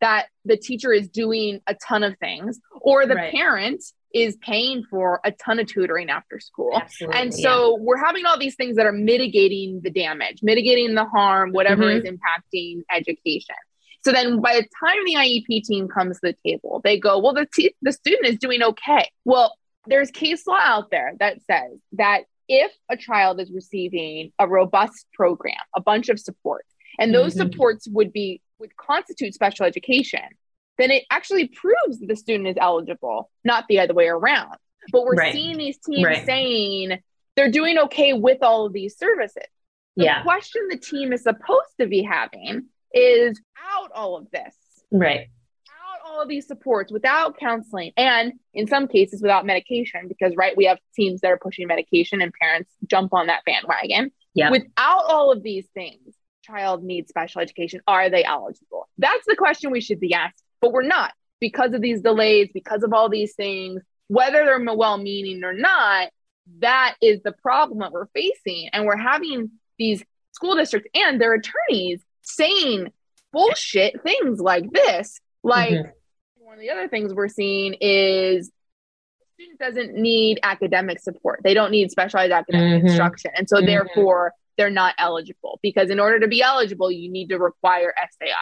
that 0.01 0.27
the 0.45 0.57
teacher 0.57 0.91
is 0.93 1.07
doing 1.09 1.59
a 1.65 1.73
ton 1.75 2.03
of 2.03 2.15
things, 2.19 2.59
or 2.81 3.07
the 3.07 3.15
Right. 3.15 3.33
parent 3.33 3.83
is 4.13 4.37
paying 4.37 4.83
for 4.83 5.19
a 5.25 5.31
ton 5.31 5.59
of 5.59 5.67
tutoring 5.67 6.09
after 6.09 6.39
school. 6.39 6.71
Absolutely. 6.75 7.19
And 7.19 7.33
so 7.33 7.77
we're 7.79 7.97
having 8.03 8.25
all 8.25 8.37
these 8.37 8.55
things 8.55 8.75
that 8.77 8.85
are 8.85 8.91
mitigating 8.91 9.81
the 9.83 9.89
damage, 9.89 10.39
mitigating 10.43 10.93
the 10.95 11.03
harm, 11.05 11.51
whatever 11.51 11.83
Mhm. 11.83 11.97
is 11.97 12.03
impacting 12.03 12.83
education. 12.91 13.55
So 14.07 14.13
then 14.13 14.39
by 14.39 14.53
the 14.53 14.61
time 14.61 15.03
the 15.05 15.15
IEP 15.15 15.63
team 15.65 15.89
comes 15.89 16.21
to 16.21 16.31
the 16.31 16.49
table, 16.49 16.79
they 16.81 16.97
go, 16.97 17.19
well, 17.19 17.33
the, 17.33 17.45
t- 17.53 17.75
the 17.81 17.91
student 17.91 18.25
is 18.25 18.37
doing 18.37 18.63
okay. 18.63 19.09
Well, 19.25 19.53
there's 19.85 20.11
case 20.11 20.47
law 20.47 20.57
out 20.61 20.91
there 20.91 21.11
that 21.19 21.41
says 21.43 21.77
that 21.91 22.21
if 22.47 22.71
a 22.89 22.95
child 22.95 23.41
is 23.41 23.51
receiving 23.51 24.31
a 24.39 24.47
robust 24.47 25.07
program, 25.13 25.57
a 25.75 25.81
bunch 25.81 26.07
of 26.07 26.21
support, 26.21 26.65
and 26.97 27.13
those 27.13 27.35
Mhm. 27.35 27.51
supports 27.51 27.85
would 27.89 28.13
be 28.13 28.39
would 28.59 28.77
constitute 28.77 29.33
special 29.33 29.65
education, 29.65 30.23
then 30.77 30.89
it 30.89 31.03
actually 31.11 31.49
proves 31.49 31.99
that 31.99 32.07
the 32.07 32.15
student 32.15 32.47
is 32.47 32.55
eligible, 32.57 33.29
not 33.43 33.65
the 33.67 33.81
other 33.81 33.93
way 33.93 34.07
around. 34.07 34.55
But 34.93 35.03
we're 35.03 35.15
Right. 35.15 35.33
seeing 35.33 35.57
these 35.57 35.77
teams 35.79 36.05
Right. 36.05 36.25
saying 36.25 36.99
they're 37.35 37.51
doing 37.51 37.77
okay 37.79 38.13
with 38.13 38.41
all 38.41 38.65
of 38.67 38.71
these 38.71 38.97
services. 38.97 39.43
The 39.97 40.05
yeah. 40.05 40.23
question 40.23 40.65
the 40.69 40.77
team 40.77 41.11
is 41.11 41.23
supposed 41.23 41.77
to 41.81 41.87
be 41.87 42.03
having 42.03 42.69
is 42.93 43.39
out 43.57 43.91
all 43.93 44.17
of 44.17 44.29
this, 44.31 44.55
Right. 44.91 45.27
out 45.69 45.99
all 46.05 46.21
of 46.21 46.27
these 46.27 46.47
supports 46.47 46.91
without 46.91 47.37
counseling, 47.37 47.91
and 47.97 48.33
in 48.53 48.67
some 48.67 48.87
cases 48.87 49.21
without 49.21 49.45
medication, 49.45 50.07
because 50.07 50.35
right, 50.35 50.55
we 50.55 50.65
have 50.65 50.79
teams 50.95 51.21
that 51.21 51.31
are 51.31 51.37
pushing 51.37 51.67
medication 51.67 52.21
and 52.21 52.33
parents 52.33 52.71
jump 52.85 53.13
on 53.13 53.27
that 53.27 53.43
bandwagon. 53.45 54.11
Yeah. 54.33 54.51
Without 54.51 55.05
all 55.07 55.31
of 55.31 55.43
these 55.43 55.67
things, 55.73 56.15
child 56.43 56.83
needs 56.83 57.09
special 57.09 57.41
education. 57.41 57.81
Are 57.87 58.09
they 58.09 58.23
eligible? 58.23 58.87
That's 58.97 59.25
the 59.25 59.35
question 59.35 59.71
we 59.71 59.81
should 59.81 59.99
be 59.99 60.13
asked, 60.13 60.43
but 60.61 60.71
we're 60.71 60.83
not 60.83 61.13
because 61.39 61.73
of 61.73 61.81
these 61.81 62.01
delays, 62.01 62.49
because 62.53 62.83
of 62.83 62.93
all 62.93 63.09
these 63.09 63.35
things, 63.35 63.81
whether 64.07 64.45
they're 64.45 64.63
well 64.75 64.97
meaning 64.97 65.43
or 65.43 65.53
not. 65.53 66.09
That 66.59 66.95
is 67.01 67.21
the 67.23 67.33
problem 67.33 67.79
that 67.79 67.91
we're 67.91 68.07
facing. 68.07 68.69
And 68.71 68.85
we're 68.85 68.95
having 68.95 69.51
these 69.77 70.01
school 70.31 70.55
districts 70.55 70.89
and 70.95 71.19
their 71.19 71.33
attorneys 71.33 72.01
saying 72.27 72.91
bullshit 73.31 74.01
things 74.03 74.39
like 74.39 74.71
this. 74.71 75.19
Like, 75.43 75.71
Mhm. 75.71 75.91
one 76.35 76.55
of 76.55 76.59
the 76.59 76.69
other 76.69 76.87
things 76.87 77.13
we're 77.13 77.27
seeing 77.27 77.75
is 77.79 78.51
student 79.33 79.59
doesn't 79.59 79.93
need 79.93 80.39
academic 80.43 80.99
support. 80.99 81.41
They 81.43 81.53
don't 81.53 81.71
need 81.71 81.91
specialized 81.91 82.31
academic 82.31 82.81
Mhm. 82.81 82.87
instruction. 82.87 83.31
And 83.35 83.47
so 83.47 83.57
Mhm. 83.57 83.67
therefore 83.67 84.33
they're 84.57 84.71
not 84.71 84.95
eligible 84.97 85.59
because 85.61 85.91
in 85.91 85.99
order 85.99 86.19
to 86.19 86.27
be 86.27 86.41
eligible, 86.41 86.91
you 86.91 87.09
need 87.11 87.29
to 87.29 87.37
require 87.37 87.93
SAI. 87.97 88.35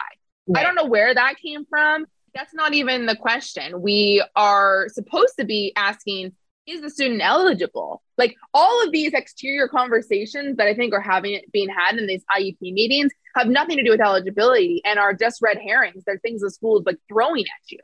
I 0.54 0.62
don't 0.62 0.74
know 0.74 0.86
where 0.86 1.12
that 1.12 1.36
came 1.36 1.66
from. 1.66 2.06
That's 2.34 2.54
not 2.54 2.72
even 2.72 3.06
the 3.06 3.16
question. 3.16 3.82
We 3.82 4.24
are 4.34 4.88
supposed 4.88 5.34
to 5.38 5.44
be 5.44 5.72
asking 5.76 6.34
is 6.66 6.80
the 6.80 6.90
student 6.90 7.22
eligible? 7.22 8.02
Like 8.18 8.36
all 8.52 8.84
of 8.84 8.92
these 8.92 9.12
exterior 9.12 9.68
conversations 9.68 10.56
that 10.56 10.66
I 10.66 10.74
think 10.74 10.92
are 10.94 11.00
having 11.00 11.40
being 11.52 11.68
had 11.68 11.98
in 11.98 12.06
these 12.06 12.24
IEP 12.36 12.60
meetings 12.60 13.12
have 13.36 13.48
nothing 13.48 13.76
to 13.76 13.84
do 13.84 13.90
with 13.90 14.00
eligibility 14.00 14.82
and 14.84 14.98
are 14.98 15.14
just 15.14 15.40
red 15.42 15.58
herrings. 15.58 16.02
They're 16.04 16.18
things 16.18 16.40
the 16.40 16.50
school 16.50 16.80
is 16.80 16.86
like 16.86 16.98
throwing 17.08 17.44
at 17.44 17.70
you. 17.70 17.78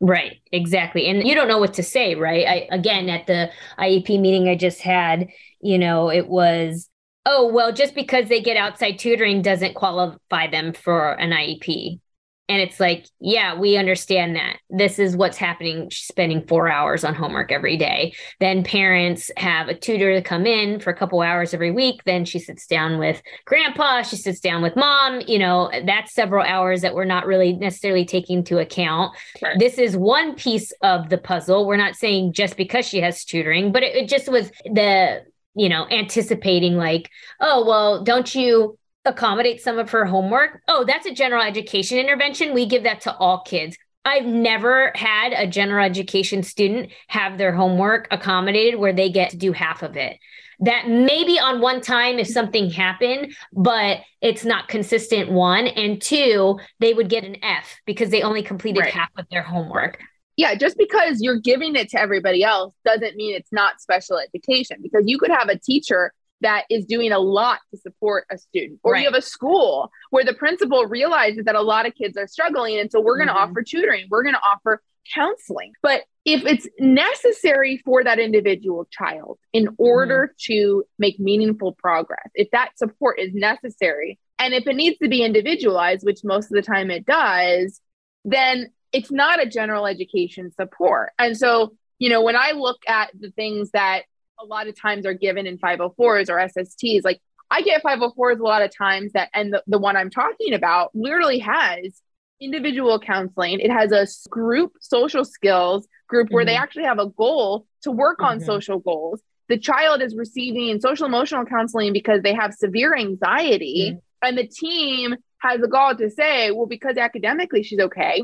Right, 0.00 0.38
exactly. 0.52 1.06
And 1.06 1.26
you 1.26 1.34
don't 1.34 1.48
know 1.48 1.58
what 1.58 1.74
to 1.74 1.82
say, 1.82 2.14
right? 2.14 2.46
I 2.46 2.68
again 2.74 3.08
at 3.08 3.26
the 3.26 3.50
IEP 3.78 4.20
meeting 4.20 4.48
I 4.48 4.56
just 4.56 4.82
had, 4.82 5.28
you 5.60 5.78
know, 5.78 6.10
it 6.10 6.28
was, 6.28 6.90
oh, 7.24 7.46
well, 7.52 7.72
just 7.72 7.94
because 7.94 8.28
they 8.28 8.42
get 8.42 8.56
outside 8.56 8.98
tutoring 8.98 9.40
doesn't 9.40 9.74
qualify 9.74 10.48
them 10.48 10.72
for 10.72 11.12
an 11.12 11.30
IEP. 11.30 12.00
And 12.48 12.60
it's 12.60 12.78
like, 12.78 13.06
yeah, 13.20 13.58
we 13.58 13.78
understand 13.78 14.36
that. 14.36 14.58
This 14.68 14.98
is 14.98 15.16
what's 15.16 15.38
happening, 15.38 15.88
She's 15.88 16.06
spending 16.06 16.46
four 16.46 16.68
hours 16.68 17.02
on 17.02 17.14
homework 17.14 17.50
every 17.50 17.78
day. 17.78 18.14
Then 18.38 18.62
parents 18.62 19.30
have 19.38 19.68
a 19.68 19.74
tutor 19.74 20.14
to 20.14 20.20
come 20.20 20.44
in 20.44 20.78
for 20.78 20.90
a 20.90 20.96
couple 20.96 21.22
hours 21.22 21.54
every 21.54 21.70
week. 21.70 22.02
Then 22.04 22.26
she 22.26 22.38
sits 22.38 22.66
down 22.66 22.98
with 22.98 23.22
grandpa, 23.46 24.02
she 24.02 24.16
sits 24.16 24.40
down 24.40 24.62
with 24.62 24.76
mom. 24.76 25.22
You 25.26 25.38
know, 25.38 25.70
that's 25.86 26.12
several 26.12 26.44
hours 26.44 26.82
that 26.82 26.94
we're 26.94 27.06
not 27.06 27.26
really 27.26 27.54
necessarily 27.54 28.04
taking 28.04 28.38
into 28.38 28.58
account. 28.58 29.16
Right. 29.42 29.58
This 29.58 29.78
is 29.78 29.96
one 29.96 30.34
piece 30.34 30.70
of 30.82 31.08
the 31.08 31.18
puzzle. 31.18 31.66
We're 31.66 31.78
not 31.78 31.96
saying 31.96 32.34
just 32.34 32.58
because 32.58 32.86
she 32.86 33.00
has 33.00 33.24
tutoring, 33.24 33.72
but 33.72 33.82
it, 33.82 33.96
it 33.96 34.08
just 34.08 34.28
was 34.28 34.50
the, 34.66 35.22
you 35.54 35.70
know, 35.70 35.86
anticipating 35.90 36.76
like, 36.76 37.08
oh, 37.40 37.64
well, 37.66 38.04
don't 38.04 38.34
you 38.34 38.78
accommodate 39.04 39.60
some 39.60 39.78
of 39.78 39.90
her 39.90 40.04
homework? 40.04 40.60
Oh, 40.68 40.84
that's 40.84 41.06
a 41.06 41.14
general 41.14 41.42
education 41.42 41.98
intervention. 41.98 42.54
We 42.54 42.66
give 42.66 42.84
that 42.84 43.02
to 43.02 43.14
all 43.16 43.42
kids. 43.42 43.76
I've 44.04 44.26
never 44.26 44.92
had 44.94 45.32
a 45.32 45.46
general 45.46 45.84
education 45.84 46.42
student 46.42 46.90
have 47.08 47.38
their 47.38 47.52
homework 47.52 48.06
accommodated 48.10 48.78
where 48.78 48.92
they 48.92 49.10
get 49.10 49.30
to 49.30 49.36
do 49.36 49.52
half 49.52 49.82
of 49.82 49.96
it. 49.96 50.18
That 50.60 50.88
maybe 50.88 51.38
on 51.38 51.60
one 51.60 51.80
time 51.80 52.18
if 52.18 52.28
something 52.28 52.70
happened, 52.70 53.34
but 53.52 54.00
it's 54.20 54.44
not 54.44 54.68
consistent. 54.68 55.30
One 55.32 55.66
and 55.66 56.00
two, 56.00 56.58
they 56.80 56.94
would 56.94 57.08
get 57.08 57.24
an 57.24 57.42
F 57.42 57.76
because 57.86 58.10
they 58.10 58.22
only 58.22 58.42
completed 58.42 58.80
Right. 58.80 58.92
half 58.92 59.10
of 59.16 59.26
their 59.30 59.42
homework. 59.42 59.98
Yeah, 60.36 60.54
just 60.54 60.76
because 60.76 61.20
you're 61.20 61.40
giving 61.40 61.74
it 61.76 61.88
to 61.90 62.00
everybody 62.00 62.42
else 62.42 62.74
doesn't 62.84 63.16
mean 63.16 63.34
it's 63.34 63.52
not 63.52 63.80
special 63.80 64.18
education 64.18 64.78
because 64.82 65.04
you 65.06 65.18
could 65.18 65.30
have 65.30 65.48
a 65.48 65.58
teacher 65.58 66.12
that 66.44 66.64
is 66.70 66.84
doing 66.84 67.10
a 67.10 67.18
lot 67.18 67.58
to 67.70 67.76
support 67.78 68.26
a 68.30 68.38
student, 68.38 68.78
or 68.84 68.92
Right. 68.92 69.00
you 69.00 69.06
have 69.06 69.18
a 69.18 69.22
school 69.22 69.90
where 70.10 70.24
the 70.24 70.34
principal 70.34 70.86
realizes 70.86 71.44
that 71.46 71.56
a 71.56 71.62
lot 71.62 71.86
of 71.86 71.94
kids 71.94 72.16
are 72.16 72.28
struggling. 72.28 72.78
And 72.78 72.90
so 72.90 73.00
we're 73.00 73.16
going 73.16 73.28
to 73.28 73.34
Mhm. 73.34 73.48
offer 73.48 73.62
tutoring, 73.62 74.06
we're 74.10 74.22
going 74.22 74.34
to 74.34 74.40
offer 74.40 74.82
counseling. 75.14 75.72
But 75.82 76.04
if 76.24 76.46
it's 76.46 76.66
necessary 76.78 77.82
for 77.84 78.02
that 78.04 78.18
individual 78.18 78.86
child 78.90 79.38
in 79.52 79.68
order 79.76 80.34
to 80.46 80.84
make 80.98 81.20
meaningful 81.20 81.72
progress, 81.72 82.30
if 82.34 82.50
that 82.52 82.78
support 82.78 83.18
is 83.18 83.34
necessary, 83.34 84.18
and 84.38 84.54
if 84.54 84.66
it 84.66 84.76
needs 84.76 84.98
to 84.98 85.08
be 85.08 85.22
individualized, 85.22 86.06
which 86.06 86.24
most 86.24 86.46
of 86.46 86.54
the 86.54 86.62
time 86.62 86.90
it 86.90 87.04
does, 87.04 87.80
then 88.24 88.72
it's 88.92 89.10
not 89.10 89.42
a 89.42 89.46
general 89.46 89.86
education 89.86 90.50
support. 90.52 91.12
And 91.18 91.36
so, 91.36 91.76
you 91.98 92.08
know, 92.08 92.22
when 92.22 92.36
I 92.36 92.52
look 92.52 92.78
at 92.88 93.10
the 93.18 93.30
things 93.30 93.70
that 93.72 94.04
a 94.40 94.44
lot 94.44 94.66
of 94.68 94.78
times 94.80 95.06
are 95.06 95.14
given 95.14 95.46
in 95.46 95.58
504s 95.58 96.28
or 96.28 96.38
SSTs, 96.38 97.04
like 97.04 97.20
I 97.50 97.62
get 97.62 97.82
504s 97.82 98.40
a 98.40 98.42
lot 98.42 98.62
of 98.62 98.76
times 98.76 99.12
that, 99.12 99.28
and 99.34 99.52
the, 99.52 99.62
the 99.66 99.78
one 99.78 99.96
I'm 99.96 100.10
talking 100.10 100.54
about 100.54 100.90
literally 100.94 101.38
has 101.40 102.00
individual 102.40 102.98
counseling. 102.98 103.60
It 103.60 103.70
has 103.70 103.92
a 103.92 104.06
group 104.28 104.72
social 104.80 105.24
skills 105.24 105.86
group 106.08 106.30
where 106.30 106.44
they 106.44 106.54
Mhm. 106.54 106.60
actually 106.60 106.84
have 106.84 106.98
a 106.98 107.06
goal 107.06 107.66
to 107.82 107.90
work 107.90 108.22
on 108.22 108.38
Mhm. 108.38 108.44
social 108.46 108.78
goals. 108.80 109.22
The 109.48 109.58
child 109.58 110.02
is 110.02 110.16
receiving 110.16 110.80
social 110.80 111.06
emotional 111.06 111.44
counseling 111.44 111.92
because 111.92 112.22
they 112.22 112.34
have 112.34 112.52
severe 112.54 112.94
anxiety, 112.96 113.92
Mhm. 113.92 114.00
and 114.22 114.38
the 114.38 114.46
team 114.46 115.16
has 115.38 115.62
a 115.62 115.68
goal 115.68 115.94
to 115.96 116.10
say, 116.10 116.50
well, 116.50 116.66
because 116.66 116.96
academically 116.96 117.62
she's 117.62 117.78
okay, 117.78 118.22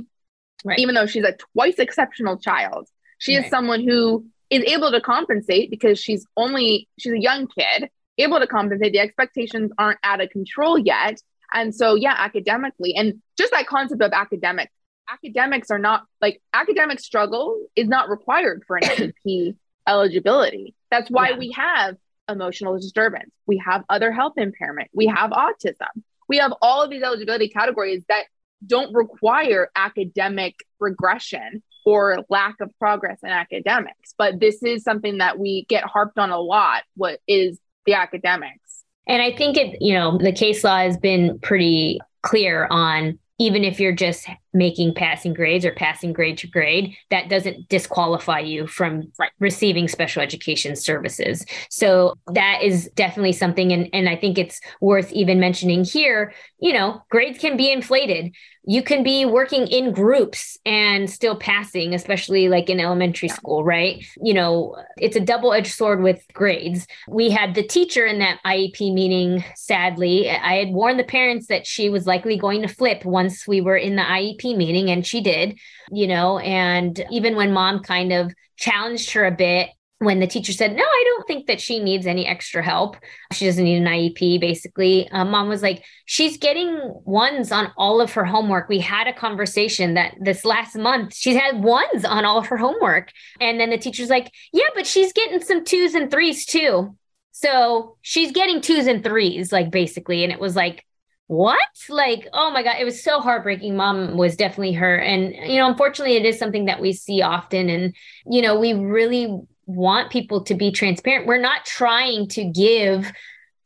Right. 0.64 0.79
even 0.79 0.95
though 0.95 1.07
she's 1.07 1.25
a 1.25 1.33
twice 1.55 1.79
exceptional 1.79 2.38
child, 2.38 2.88
she 3.19 3.35
is 3.35 3.49
someone 3.49 3.81
who 3.87 4.26
is 4.50 4.64
able 4.64 4.90
to 4.90 5.00
compensate 5.00 5.71
because 5.71 5.99
she's 5.99 6.26
only 6.37 6.88
she's 6.99 7.12
a 7.12 7.19
young 7.21 7.47
kid, 7.47 7.88
able 8.19 8.38
to 8.40 8.47
compensate. 8.47 8.92
The 8.92 8.99
expectations 8.99 9.71
aren't 9.78 9.99
out 10.02 10.21
of 10.21 10.30
control 10.30 10.78
yet. 10.78 11.21
And 11.52 11.75
so, 11.75 11.95
yeah, 11.95 12.14
academically, 12.16 12.95
and 12.95 13.21
just 13.37 13.50
that 13.52 13.66
concept 13.66 14.02
of 14.02 14.12
academic, 14.12 14.71
academics 15.09 15.71
are 15.71 15.78
not 15.78 16.04
like 16.21 16.40
academic 16.52 17.00
struggle 17.00 17.59
is 17.75 17.88
not 17.88 18.09
required 18.09 18.62
for 18.66 18.76
an 18.76 18.83
IEP 19.26 19.57
eligibility. 19.87 20.75
That's 20.90 21.11
why 21.11 21.30
Yeah. 21.30 21.38
we 21.38 21.52
have 21.52 21.97
emotional 22.28 22.76
disturbance. 22.76 23.30
We 23.47 23.61
have 23.64 23.85
other 23.88 24.12
health 24.12 24.35
impairment. 24.37 24.90
We 24.95 25.07
have 25.07 25.30
autism. 25.30 25.88
We 26.28 26.38
have 26.38 26.52
all 26.62 26.83
of 26.83 26.90
these 26.90 27.02
eligibility 27.02 27.49
categories 27.49 28.04
that 28.09 28.25
don't 28.64 28.95
require 28.95 29.71
academic 29.75 30.54
regression 30.78 31.62
or 31.85 32.25
lack 32.29 32.57
of 32.61 32.71
progress 32.79 33.19
in 33.23 33.31
academics. 33.31 34.15
But 34.17 34.41
this 34.41 34.63
is 34.63 34.83
something 34.83 35.19
that 35.19 35.39
we 35.39 35.65
get 35.69 35.85
harped 35.85 36.19
on 36.19 36.31
a 36.31 36.41
lot. 36.41 36.83
What 36.97 37.21
is 37.27 37.59
the 37.87 37.95
academics? 37.95 38.85
And 39.07 39.23
I 39.23 39.35
think 39.35 39.57
it, 39.57 39.81
you 39.81 39.95
know, 39.95 40.19
the 40.19 40.33
case 40.33 40.63
law 40.63 40.79
has 40.79 40.97
been 40.97 41.39
pretty 41.41 42.01
clear 42.23 42.67
on 42.71 43.19
even 43.39 43.65
if 43.65 43.81
you're 43.81 43.93
just 43.93 44.29
making 44.52 44.95
passing 44.95 45.33
grades 45.35 45.64
or 45.64 45.73
passing 45.73 46.12
grade 46.12 46.38
to 46.38 46.47
grade, 46.47 46.95
that 47.11 47.28
doesn't 47.28 47.69
disqualify 47.69 48.40
you 48.40 48.66
from 48.66 49.12
Right. 49.19 49.30
receiving 49.38 49.88
special 49.88 50.23
education 50.23 50.76
services. 50.76 51.45
So 51.71 52.14
that 52.33 52.62
is 52.62 52.90
definitely 52.95 53.33
something. 53.33 53.73
And, 53.73 53.88
and 53.92 54.09
I 54.09 54.16
think 54.16 54.38
it's 54.38 54.61
worth 54.80 55.12
even 55.12 55.40
mentioning 55.40 55.85
here, 55.85 56.33
you 56.59 56.73
know, 56.73 57.02
grades 57.11 57.38
can 57.38 57.57
be 57.57 57.71
inflated. 57.71 58.35
You 58.66 58.83
can 58.83 59.02
be 59.02 59.25
working 59.25 59.66
in 59.69 59.90
groups 59.90 60.59
and 60.66 61.09
still 61.09 61.35
passing, 61.35 61.95
especially 61.95 62.49
like 62.49 62.69
in 62.69 62.78
elementary 62.78 63.28
Yeah. 63.28 63.35
school, 63.35 63.64
right? 63.64 64.04
You 64.23 64.35
know, 64.35 64.76
it's 64.99 65.16
a 65.16 65.21
double 65.21 65.54
edged 65.54 65.73
sword 65.73 66.02
with 66.02 66.23
grades. 66.35 66.87
We 67.09 67.30
had 67.30 67.54
the 67.54 67.62
teacher 67.62 68.04
in 68.04 68.19
that 68.19 68.38
IEP 68.45 68.92
meeting, 68.92 69.42
sadly. 69.57 70.28
I 70.28 70.57
had 70.57 70.69
warned 70.69 70.99
the 70.99 71.04
parents 71.04 71.47
that 71.47 71.66
she 71.66 71.88
was 71.88 72.07
likely 72.07 72.37
going 72.37 72.61
to 72.62 72.69
flip 72.69 73.04
once 73.04 73.49
we 73.49 73.62
were 73.62 73.76
in 73.76 73.97
the 73.97 74.02
IEP 74.02 74.40
meeting, 74.45 74.91
and 74.91 75.07
she 75.07 75.21
did, 75.21 75.59
you 75.91 76.07
know. 76.07 76.39
And 76.39 77.05
even 77.11 77.37
when 77.37 77.53
mom 77.53 77.81
kind 77.81 78.13
of 78.13 78.33
challenged 78.57 79.13
her 79.13 79.25
a 79.25 79.31
bit, 79.31 79.71
when 80.01 80.19
the 80.19 80.27
teacher 80.27 80.53
said, 80.53 80.75
No, 80.75 80.83
I 80.83 81.05
don't 81.07 81.27
think 81.27 81.47
that 81.47 81.61
she 81.61 81.79
needs 81.79 82.07
any 82.07 82.27
extra 82.27 82.63
help, 82.63 82.97
she 83.33 83.45
doesn't 83.45 83.63
need 83.63 83.77
an 83.77 83.85
IEP, 83.85 84.41
basically, 84.41 85.09
um, 85.11 85.31
mom 85.31 85.49
was 85.49 85.63
like, 85.63 85.85
She's 86.07 86.39
getting 86.39 86.79
ones 87.05 87.53
on 87.53 87.71
all 87.77 88.01
of 88.01 88.13
her 88.15 88.25
homework. 88.25 88.69
We 88.69 88.81
had 88.81 89.07
a 89.07 89.13
conversation 89.13 89.95
that 89.95 90.15
this 90.19 90.45
last 90.45 90.75
month 90.75 91.15
she's 91.15 91.37
had 91.37 91.63
ones 91.63 92.05
on 92.05 92.25
all 92.25 92.39
of 92.39 92.47
her 92.47 92.57
homework. 92.57 93.13
And 93.41 93.61
then 93.61 93.71
the 93.71 93.79
teacher's 93.79 94.09
like, 94.09 94.33
Yeah, 94.53 94.65
but 94.75 94.87
she's 94.87 95.13
getting 95.13 95.43
some 95.43 95.65
twos 95.65 95.95
and 95.95 96.11
threes 96.11 96.47
too. 96.47 96.97
So 97.33 97.97
she's 98.03 98.33
getting 98.33 98.61
twos 98.61 98.87
and 98.87 99.05
threes, 99.05 99.53
like 99.53 99.71
basically. 99.71 100.25
And 100.25 100.33
it 100.33 100.41
was 100.41 100.57
like, 100.57 100.85
what? 101.31 101.61
Like, 101.89 102.27
oh 102.33 102.51
my 102.51 102.65
God, 102.65 102.75
it 102.81 102.85
was 102.85 103.05
so 103.05 103.21
heartbreaking. 103.21 103.77
Mom 103.77 104.17
was 104.17 104.35
definitely 104.35 104.73
her. 104.73 104.97
And, 104.97 105.33
you 105.33 105.61
know, 105.61 105.69
unfortunately, 105.69 106.17
it 106.17 106.25
is 106.25 106.41
something 106.41 106.65
that 106.65 106.81
we 106.81 106.93
see 106.93 107.23
often. 107.23 107.69
And, 107.69 107.95
you 108.27 108.43
know, 108.43 108.59
we 108.59 108.73
really 108.73 109.39
want 109.65 110.11
people 110.11 110.43
to 110.43 110.57
be 110.57 110.73
transparent. 110.73 111.29
We're 111.29 111.39
not 111.41 111.65
trying 111.65 112.27
to 112.31 112.47
give 112.47 113.13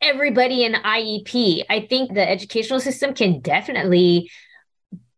everybody 0.02 0.66
an 0.66 0.75
IEP. 0.75 1.64
I 1.71 1.87
think 1.88 2.12
the 2.12 2.28
educational 2.28 2.80
system 2.80 3.14
can 3.14 3.40
definitely 3.40 4.30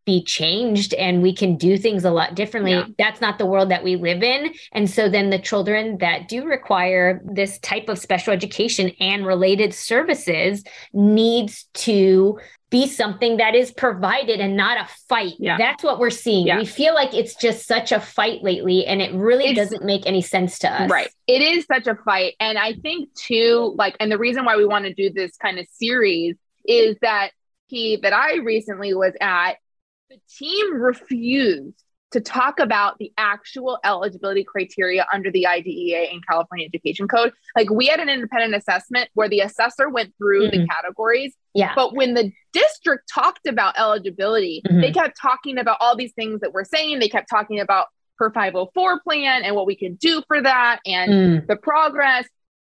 be 0.07 0.23
changed 0.23 0.95
and 0.95 1.21
we 1.21 1.35
can 1.35 1.57
do 1.57 1.77
things 1.77 2.05
a 2.05 2.11
lot 2.11 2.35
differently. 2.35 2.73
Yeah. 2.73 2.87
That's 2.97 3.21
not 3.21 3.39
the 3.39 3.45
world 3.45 3.71
that 3.71 3.83
we 3.85 3.97
live 3.97 4.23
in. 4.23 4.55
And 4.73 4.89
so 4.89 5.09
then 5.11 5.31
the 5.31 5.39
children 5.39 5.99
that 5.99 6.29
do 6.29 6.45
require 6.45 7.21
this 7.25 7.59
type 7.59 7.89
of 7.89 7.99
special 7.99 8.33
education 8.33 8.93
and 9.01 9.27
related 9.27 9.75
services 9.75 10.63
needs 10.93 11.65
to 11.75 12.39
be 12.71 12.87
something 12.87 13.37
that 13.37 13.55
is 13.55 13.73
provided 13.73 14.41
and 14.41 14.57
not 14.57 14.79
a 14.79 14.89
fight. 15.09 15.35
Yeah. 15.39 15.57
That's 15.59 15.83
what 15.85 15.99
we're 15.99 16.11
seeing. 16.11 16.47
Yeah. 16.47 16.59
We 16.59 16.67
feel 16.67 16.95
like 16.95 17.13
it's 17.13 17.35
just 17.35 17.67
such 17.67 17.91
a 17.93 18.01
fight 18.01 18.43
lately 18.43 18.87
and 18.87 19.03
it 19.03 19.13
really 19.13 19.47
It's- 19.47 19.57
doesn't 19.57 19.85
make 19.85 20.07
any 20.07 20.23
sense 20.23 20.59
to 20.61 20.71
us. 20.71 20.91
Right. 20.91 21.09
It 21.27 21.43
is 21.43 21.65
such 21.67 21.87
a 21.89 21.97
fight. 21.97 22.35
And 22.39 22.59
I 22.59 22.75
think, 22.75 23.13
too, 23.15 23.75
like, 23.77 23.97
and 23.99 24.11
the 24.11 24.19
reason 24.19 24.45
why 24.45 24.57
we 24.57 24.65
want 24.67 24.85
to 24.85 24.95
do 24.95 25.11
this 25.11 25.37
kind 25.37 25.59
of 25.59 25.67
series 25.73 26.37
is 26.65 26.97
that 27.03 27.31
he 27.69 27.97
that 28.03 28.13
I 28.13 28.37
recently 28.37 28.95
was 28.95 29.13
at, 29.21 29.57
the 30.09 30.19
team 30.39 30.75
refused 30.75 31.83
to 32.13 32.21
talk 32.21 32.61
about 32.61 32.97
the 32.99 33.13
actual 33.19 33.79
eligibility 33.85 34.45
criteria 34.45 35.05
under 35.13 35.31
the 35.31 35.47
IDEA 35.47 36.09
and 36.13 36.25
California 36.27 36.65
Education 36.65 37.09
Code. 37.09 37.33
Like, 37.57 37.69
we 37.69 37.87
had 37.87 37.99
an 37.99 38.09
independent 38.09 38.55
assessment 38.55 39.11
where 39.15 39.29
the 39.29 39.41
assessor 39.41 39.89
went 39.89 40.15
through 40.17 40.51
the 40.51 40.67
categories 40.69 41.35
Yeah. 41.55 41.73
but 41.75 41.95
when 41.95 42.15
the 42.15 42.31
district 42.53 43.11
talked 43.13 43.47
about 43.47 43.77
eligibility, 43.79 44.63
Mhm. 44.67 44.81
they 44.83 44.93
kept 44.93 45.19
talking 45.21 45.59
about 45.59 45.79
all 45.81 45.97
these 45.97 46.13
things 46.13 46.41
that 46.41 46.53
we're 46.53 46.65
saying. 46.65 47.01
They 47.01 47.09
kept 47.09 47.29
talking 47.29 47.59
about 47.61 47.89
her 48.19 48.31
504 48.31 49.01
plan 49.01 49.43
and 49.43 49.57
what 49.57 49.67
we 49.67 49.75
can 49.75 49.95
do 49.97 50.23
for 50.29 50.41
that 50.41 50.81
and 50.87 51.13
Mm, 51.13 51.47
the 51.49 51.57
progress. 51.57 52.27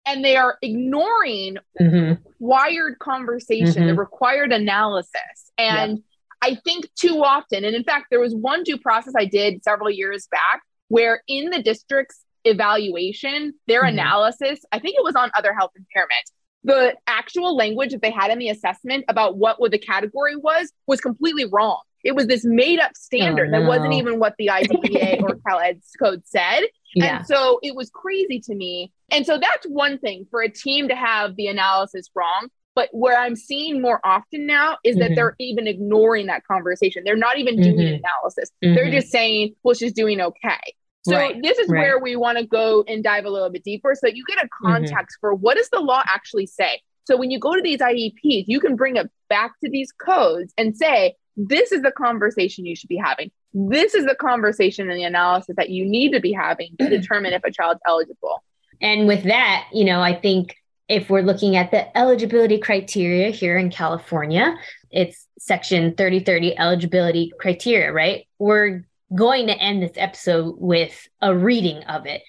And 0.07 0.25
they 0.25 0.37
are 0.37 0.59
ignoring 0.63 1.57
mhm. 1.81 2.19
required 2.39 2.99
conversation, 2.99 3.87
the 3.87 3.95
Mhm. 3.95 3.99
required 3.99 4.53
analysis. 4.53 5.53
And 5.59 6.03
I 6.45 6.57
think 6.63 6.87
too 6.95 7.25
often, 7.25 7.65
and 7.65 7.75
in 7.75 7.85
fact, 7.85 8.09
there 8.11 8.21
was 8.21 8.35
one 8.35 8.65
due 8.65 8.77
process 8.77 9.15
I 9.17 9.25
did 9.25 9.65
several 9.65 9.89
years 9.91 10.27
back 10.31 10.61
where 10.89 11.23
in 11.27 11.49
the 11.49 11.63
district's 11.63 12.21
evaluation, 12.45 13.55
their 13.67 13.85
Mhm. 13.85 13.89
analysis, 13.95 14.61
I 14.71 14.79
think 14.79 14.97
it 14.99 15.03
was 15.03 15.17
on 15.17 15.31
other 15.39 15.55
health 15.55 15.73
impairment. 15.75 16.25
The 16.63 16.97
actual 17.07 17.57
language 17.57 17.93
that 17.93 18.03
they 18.03 18.11
had 18.11 18.31
in 18.31 18.39
the 18.39 18.51
assessment 18.51 19.07
about 19.09 19.39
what 19.39 19.57
the 19.71 19.79
category 19.79 20.37
was 20.37 20.71
was 20.87 21.01
completely 21.01 21.47
wrong. 21.47 21.81
It 22.05 22.15
was 22.15 22.27
this 22.27 22.45
made 22.45 22.81
up 22.81 22.95
standard 22.95 23.51
that 23.55 23.63
wasn't 23.67 23.95
even 23.95 24.19
what 24.19 24.35
the 24.37 24.51
IDEA 24.51 25.21
or 25.23 25.37
CalEd's 25.49 25.91
code 25.99 26.27
said. 26.27 26.65
Yeah. 26.95 27.19
And 27.19 27.27
so 27.27 27.59
it 27.63 27.75
was 27.75 27.89
crazy 27.89 28.41
to 28.41 28.55
me. 28.55 28.93
And 29.11 29.25
so 29.25 29.39
that's 29.39 29.67
one 29.67 29.99
thing 29.99 30.27
for 30.31 30.43
a 30.43 30.51
team 30.51 30.89
to 30.89 30.95
have 30.95 31.37
the 31.37 31.47
analysis 31.47 32.11
wrong. 32.15 32.49
But 32.75 32.89
where 32.93 33.17
I'm 33.19 33.37
seeing 33.37 33.81
more 33.81 34.01
often 34.05 34.47
now 34.47 34.79
is 34.85 34.97
that 34.97 35.13
Mhm. 35.13 35.15
they're 35.15 35.37
even 35.39 35.67
ignoring 35.67 36.27
that 36.27 36.45
conversation. 36.45 37.03
They're 37.05 37.17
not 37.17 37.39
even 37.39 37.61
doing 37.61 37.87
Mhm. 37.87 37.99
analysis. 38.01 38.51
They're 38.61 38.87
Mhm. 38.87 38.93
just 38.93 39.11
saying, 39.11 39.55
well, 39.63 39.75
she's 39.75 39.93
doing 39.93 40.21
okay. 40.21 40.61
So 41.07 41.17
Right, 41.17 41.41
this 41.43 41.59
is 41.59 41.69
right. 41.69 41.81
where 41.81 41.99
we 41.99 42.17
want 42.17 42.39
to 42.39 42.47
go 42.47 42.83
and 42.89 43.05
dive 43.05 43.27
a 43.27 43.31
little 43.31 43.51
bit 43.51 43.63
deeper 43.63 43.95
so 43.95 44.07
that 44.07 44.17
you 44.17 44.25
get 44.27 44.39
a 44.39 44.47
Mm-hmm. 44.47 44.67
context 44.67 45.19
for 45.21 45.35
what 45.35 45.57
does 45.57 45.69
the 45.69 45.81
law 45.81 46.03
actually 46.07 46.47
say. 46.47 46.81
So 47.07 47.17
when 47.17 47.31
you 47.31 47.39
go 47.39 47.55
to 47.55 47.61
these 47.63 47.81
IEPs, 47.83 48.47
you 48.49 48.59
can 48.59 48.75
bring 48.77 48.97
it 48.97 49.11
back 49.29 49.53
to 49.63 49.69
these 49.71 49.93
codes 49.93 50.55
and 50.57 50.75
say, 50.77 51.15
this 51.37 51.73
is 51.73 51.83
the 51.83 51.93
conversation 51.93 52.65
you 52.65 52.75
should 52.75 52.89
be 52.89 52.97
having. 52.97 53.31
This 53.53 53.95
is 53.95 54.07
the 54.07 54.15
conversation 54.15 54.89
and 54.91 54.99
the 54.99 55.05
analysis 55.05 55.55
that 55.57 55.69
you 55.71 55.85
need 55.85 56.13
to 56.13 56.21
be 56.21 56.33
having 56.33 56.75
to 56.79 56.89
determine 56.99 57.35
if 57.35 57.45
a 57.45 57.51
child's 57.51 57.81
eligible. 57.87 58.43
And 58.81 59.07
with 59.07 59.25
that, 59.25 59.67
you 59.73 59.85
know, 59.85 60.01
I 60.01 60.15
think 60.19 60.57
if 60.89 61.09
we're 61.09 61.23
looking 61.23 61.57
at 61.57 61.71
the 61.71 61.97
eligibility 61.97 62.59
criteria 62.59 63.31
here 63.31 63.57
in 63.57 63.71
California, 63.71 64.55
it's 64.91 65.27
section 65.39 65.95
3030 65.97 66.59
eligibility 66.59 67.33
criteria, 67.39 67.93
right? 67.93 68.27
We're 68.39 68.85
going 69.15 69.47
to 69.47 69.59
end 69.59 69.83
this 69.83 69.97
episode 69.97 70.57
with 70.59 71.09
a 71.21 71.37
reading 71.37 71.83
of 71.85 72.07
it. 72.07 72.23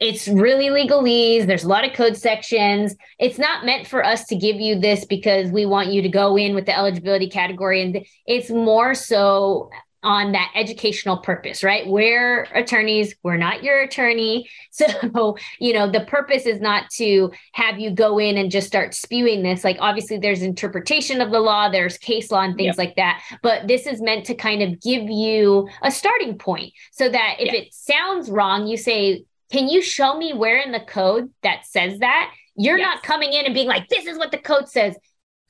It's 0.00 0.26
really 0.28 0.68
legalese. 0.68 1.46
There's 1.46 1.64
a 1.64 1.68
lot 1.68 1.84
of 1.84 1.92
code 1.92 2.16
sections. 2.16 2.96
It's 3.18 3.38
not 3.38 3.66
meant 3.66 3.86
for 3.86 4.04
us 4.04 4.24
to 4.26 4.36
give 4.36 4.56
you 4.56 4.78
this 4.78 5.04
because 5.04 5.50
we 5.50 5.66
want 5.66 5.92
you 5.92 6.00
to 6.02 6.08
go 6.08 6.36
in 6.38 6.54
with 6.54 6.64
the 6.64 6.76
eligibility 6.76 7.28
category. 7.28 7.82
And 7.82 8.06
it's 8.26 8.48
more 8.48 8.94
so 8.94 9.70
on 10.02 10.32
that 10.32 10.50
educational 10.54 11.18
purpose, 11.18 11.62
right? 11.62 11.86
We're 11.86 12.44
attorneys, 12.54 13.14
we're 13.22 13.36
not 13.36 13.62
your 13.62 13.80
attorney. 13.82 14.48
So, 14.72 15.36
you 15.58 15.72
know, 15.74 15.90
the 15.90 16.02
purpose 16.02 16.46
is 16.46 16.60
not 16.60 16.88
to 16.92 17.32
have 17.52 17.78
you 17.78 17.90
go 17.90 18.18
in 18.18 18.38
and 18.38 18.50
just 18.50 18.66
start 18.68 18.94
spewing 18.94 19.42
this. 19.42 19.62
Like, 19.64 19.76
obviously, 19.80 20.16
there's 20.16 20.42
interpretation 20.42 21.20
of 21.20 21.30
the 21.30 21.40
law, 21.40 21.68
there's 21.68 21.98
case 21.98 22.30
law 22.30 22.42
and 22.42 22.56
things 22.56 22.76
Yep. 22.76 22.78
like 22.78 22.96
that. 22.96 23.20
But 23.42 23.66
this 23.68 23.86
is 23.86 24.00
meant 24.00 24.24
to 24.26 24.34
kind 24.34 24.62
of 24.62 24.80
give 24.80 25.02
you 25.10 25.68
a 25.82 25.90
starting 25.90 26.38
point 26.38 26.72
so 26.92 27.08
that 27.08 27.36
if 27.40 27.52
Yeah. 27.52 27.60
it 27.60 27.74
sounds 27.74 28.30
wrong, 28.30 28.66
you 28.66 28.76
say, 28.76 29.24
Can 29.52 29.68
you 29.68 29.82
show 29.82 30.16
me 30.16 30.32
where 30.32 30.58
in 30.58 30.70
the 30.72 30.80
code 30.80 31.30
that 31.42 31.66
says 31.66 31.98
that? 31.98 32.32
You're 32.56 32.78
Yes. 32.78 32.94
not 32.94 33.02
coming 33.02 33.32
in 33.32 33.44
and 33.44 33.52
being 33.54 33.66
like, 33.68 33.88
This 33.88 34.06
is 34.06 34.16
what 34.16 34.30
the 34.30 34.38
code 34.38 34.68
says. 34.68 34.96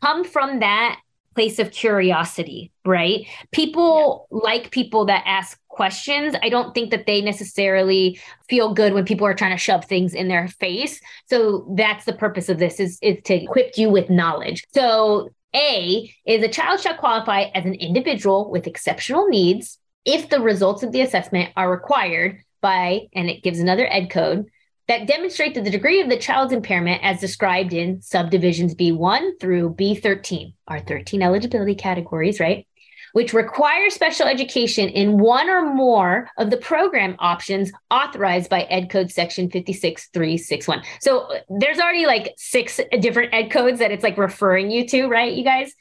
Come 0.00 0.24
from 0.24 0.60
that 0.60 0.98
place 1.40 1.58
of 1.58 1.70
curiosity, 1.70 2.70
right? 2.84 3.26
People 3.50 4.28
like 4.30 4.70
people 4.70 5.06
that 5.06 5.22
ask 5.24 5.58
questions. 5.68 6.36
I 6.42 6.50
don't 6.50 6.74
think 6.74 6.90
that 6.90 7.06
they 7.06 7.22
necessarily 7.22 8.20
feel 8.46 8.74
good 8.74 8.92
when 8.92 9.06
people 9.06 9.26
are 9.26 9.32
trying 9.32 9.56
to 9.56 9.56
shove 9.56 9.86
things 9.86 10.12
in 10.12 10.28
their 10.28 10.48
face. 10.48 11.00
So 11.30 11.66
that's 11.78 12.04
the 12.04 12.12
purpose 12.12 12.50
of 12.50 12.58
this 12.58 12.78
is, 12.78 12.98
is 13.00 13.22
to 13.24 13.42
equip 13.42 13.78
you 13.78 13.88
with 13.88 14.10
knowledge. 14.10 14.66
So 14.74 15.30
A 15.56 16.14
is 16.26 16.42
a 16.42 16.48
child 16.48 16.80
shall 16.80 16.98
qualify 16.98 17.44
as 17.54 17.64
an 17.64 17.72
individual 17.72 18.50
with 18.50 18.66
exceptional 18.66 19.26
needs 19.26 19.78
if 20.04 20.28
the 20.28 20.42
results 20.42 20.82
of 20.82 20.92
the 20.92 21.00
assessment 21.00 21.52
are 21.56 21.70
required 21.70 22.42
by, 22.60 23.08
and 23.14 23.30
it 23.30 23.42
gives 23.42 23.60
another 23.60 23.86
ed 23.90 24.10
code, 24.10 24.44
that 24.90 25.06
demonstrate 25.06 25.54
the 25.54 25.70
degree 25.70 26.00
of 26.00 26.08
the 26.08 26.16
child's 26.16 26.52
impairment 26.52 27.00
as 27.04 27.20
described 27.20 27.72
in 27.72 28.02
subdivisions 28.02 28.74
B1 28.74 29.38
through 29.38 29.76
B13 29.76 30.54
our 30.66 30.80
13 30.80 31.22
eligibility 31.22 31.76
categories, 31.76 32.40
right? 32.40 32.66
which 33.12 33.32
require 33.32 33.90
special 33.90 34.26
education 34.26 34.88
in 34.88 35.18
one 35.18 35.48
or 35.48 35.62
more 35.74 36.28
of 36.38 36.50
the 36.50 36.56
program 36.56 37.16
options 37.18 37.72
authorized 37.90 38.50
by 38.50 38.62
Ed 38.62 38.90
Code 38.90 39.10
Section 39.10 39.50
56361. 39.50 40.82
So 41.00 41.20
uh, 41.22 41.40
there's 41.48 41.78
already 41.78 42.06
like 42.06 42.34
six 42.36 42.80
different 43.00 43.34
Ed 43.34 43.50
codes 43.50 43.78
that 43.80 43.90
it's 43.90 44.04
like 44.04 44.16
referring 44.16 44.70
you 44.70 44.86
to, 44.88 45.08
right, 45.08 45.32
you 45.32 45.44
guys? 45.44 45.72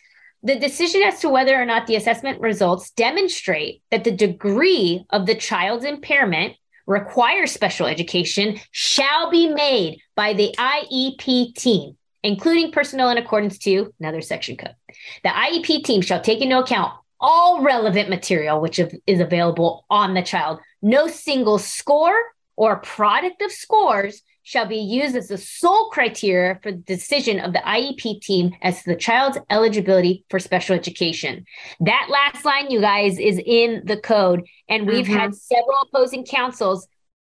The 0.42 0.58
decision 0.58 1.04
as 1.04 1.20
to 1.20 1.30
whether 1.30 1.60
or 1.60 1.66
not 1.66 1.86
the 1.86 1.96
assessment 1.96 2.42
results 2.42 2.92
demonstrate 2.92 3.84
that 3.92 4.06
the 4.06 4.12
degree 4.12 5.06
of 5.10 5.26
the 5.26 5.36
child's 5.36 5.86
impairment 5.86 6.56
requires 6.90 7.52
special 7.52 7.86
education 7.86 8.60
shall 8.72 9.30
be 9.30 9.48
made 9.48 10.02
by 10.16 10.34
the 10.34 10.54
IEP 10.58 11.56
team, 11.56 11.96
including 12.24 12.72
personnel 12.72 13.12
in 13.12 13.18
accordance 13.18 13.60
to 13.60 13.94
another 14.00 14.22
section 14.22 14.58
code. 14.58 14.76
The 15.24 15.30
IEP 15.30 15.84
team 15.84 16.02
shall 16.02 16.20
take 16.20 16.42
into 16.42 16.58
account 16.58 16.94
all 17.22 17.62
relevant 17.62 18.10
material 18.10 18.60
which 18.60 18.80
is 18.80 19.20
available 19.20 19.86
on 19.90 20.16
the 20.16 20.24
child. 20.24 20.60
No 20.82 21.08
single 21.08 21.60
score 21.60 22.20
or 22.56 22.78
product 22.78 23.42
of 23.44 23.52
scores 23.52 24.22
shall 24.50 24.66
be 24.66 24.78
used 24.78 25.16
as 25.16 25.28
the 25.28 25.38
sole 25.38 25.92
criteria 25.92 26.60
for 26.64 26.72
the 26.72 26.80
decision 26.80 27.40
of 27.40 27.54
the 27.54 27.60
IEP 27.60 28.20
team 28.20 28.52
as 28.64 28.82
to 28.82 28.90
the 28.90 28.96
child's 28.96 29.38
eligibility 29.52 30.26
for 30.28 30.40
special 30.40 30.76
education. 30.76 31.46
That 31.82 32.08
last 32.10 32.44
line, 32.44 32.72
you 32.72 32.82
guys, 32.82 33.20
is 33.20 33.40
in 33.46 33.84
the 33.86 33.98
code. 33.98 34.42
And 34.68 34.88
we've 34.88 35.06
mm-hmm. 35.06 35.14
had 35.14 35.36
several 35.36 35.78
opposing 35.84 36.26
counsels 36.26 36.88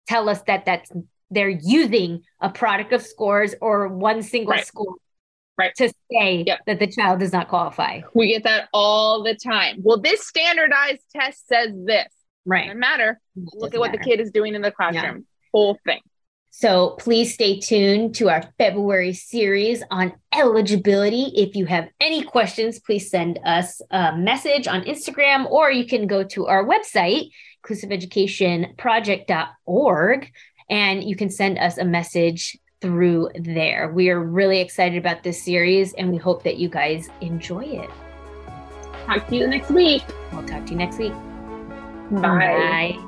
tell 0.07 0.29
us 0.29 0.43
that 0.43 0.67
that's 0.67 0.93
they're 1.31 1.49
using 1.49 2.23
a 2.43 2.51
product 2.51 2.93
of 2.93 3.01
scores 3.01 3.55
or 3.63 3.89
one 3.89 4.23
single 4.23 4.53
right. 4.53 4.67
score 4.67 4.97
right 5.57 5.75
to 5.77 5.91
say 6.13 6.45
yep. 6.47 6.61
that 6.67 6.79
the 6.79 6.87
child 6.87 7.19
does 7.19 7.33
not 7.33 7.49
qualify 7.49 8.01
we 8.15 8.29
get 8.29 8.45
that 8.45 8.69
all 8.73 9.25
the 9.25 9.35
time 9.35 9.79
well 9.83 9.99
this 9.99 10.25
standardized 10.25 11.03
test 11.13 11.49
says 11.49 11.71
this 11.85 12.07
right 12.45 12.67
doesn't 12.67 12.79
matter 12.79 13.19
look 13.55 13.75
at 13.75 13.81
what 13.81 13.91
the 13.91 13.99
kid 13.99 14.21
is 14.21 14.31
doing 14.31 14.55
in 14.55 14.63
the 14.63 14.71
classroom 14.71 15.17
yeah. 15.17 15.49
whole 15.53 15.77
thing 15.85 16.01
so 16.59 16.97
please 16.99 17.35
stay 17.35 17.61
tuned 17.61 18.15
to 18.15 18.31
our 18.31 18.43
February 18.57 19.13
series 19.13 19.83
on 19.91 20.15
eligibility. 20.35 21.31
If 21.37 21.55
you 21.55 21.67
have 21.67 21.91
any 22.01 22.23
questions, 22.23 22.79
please 22.79 23.11
send 23.11 23.39
us 23.45 23.83
a 23.91 24.17
message 24.17 24.67
on 24.67 24.81
Instagram 24.85 25.45
or 25.51 25.71
you 25.71 25.85
can 25.85 26.07
go 26.07 26.25
to 26.25 26.47
our 26.47 26.65
website, 26.65 27.29
inclusiveeducationproject.org, 27.63 30.33
and 30.71 31.05
you 31.05 31.15
can 31.15 31.29
send 31.29 31.59
us 31.59 31.77
a 31.77 31.85
message 31.85 32.57
through 32.81 33.29
there. 33.35 33.93
We 33.93 34.09
are 34.09 34.19
really 34.19 34.61
excited 34.61 34.97
about 34.97 35.25
this 35.25 35.43
series 35.43 35.93
and 35.93 36.11
we 36.11 36.17
hope 36.17 36.43
that 36.45 36.57
you 36.57 36.71
guys 36.71 37.11
enjoy 37.21 37.65
it. 37.65 37.91
Talk 39.05 39.29
to 39.29 39.37
you 39.37 39.47
next 39.47 39.71
week. 39.71 40.05
We'll 40.33 40.47
talk 40.47 40.65
to 40.65 40.71
you 40.71 40.79
next 40.79 40.97
week. 40.97 41.13
Bye. 42.11 42.97
Bye. 42.97 43.06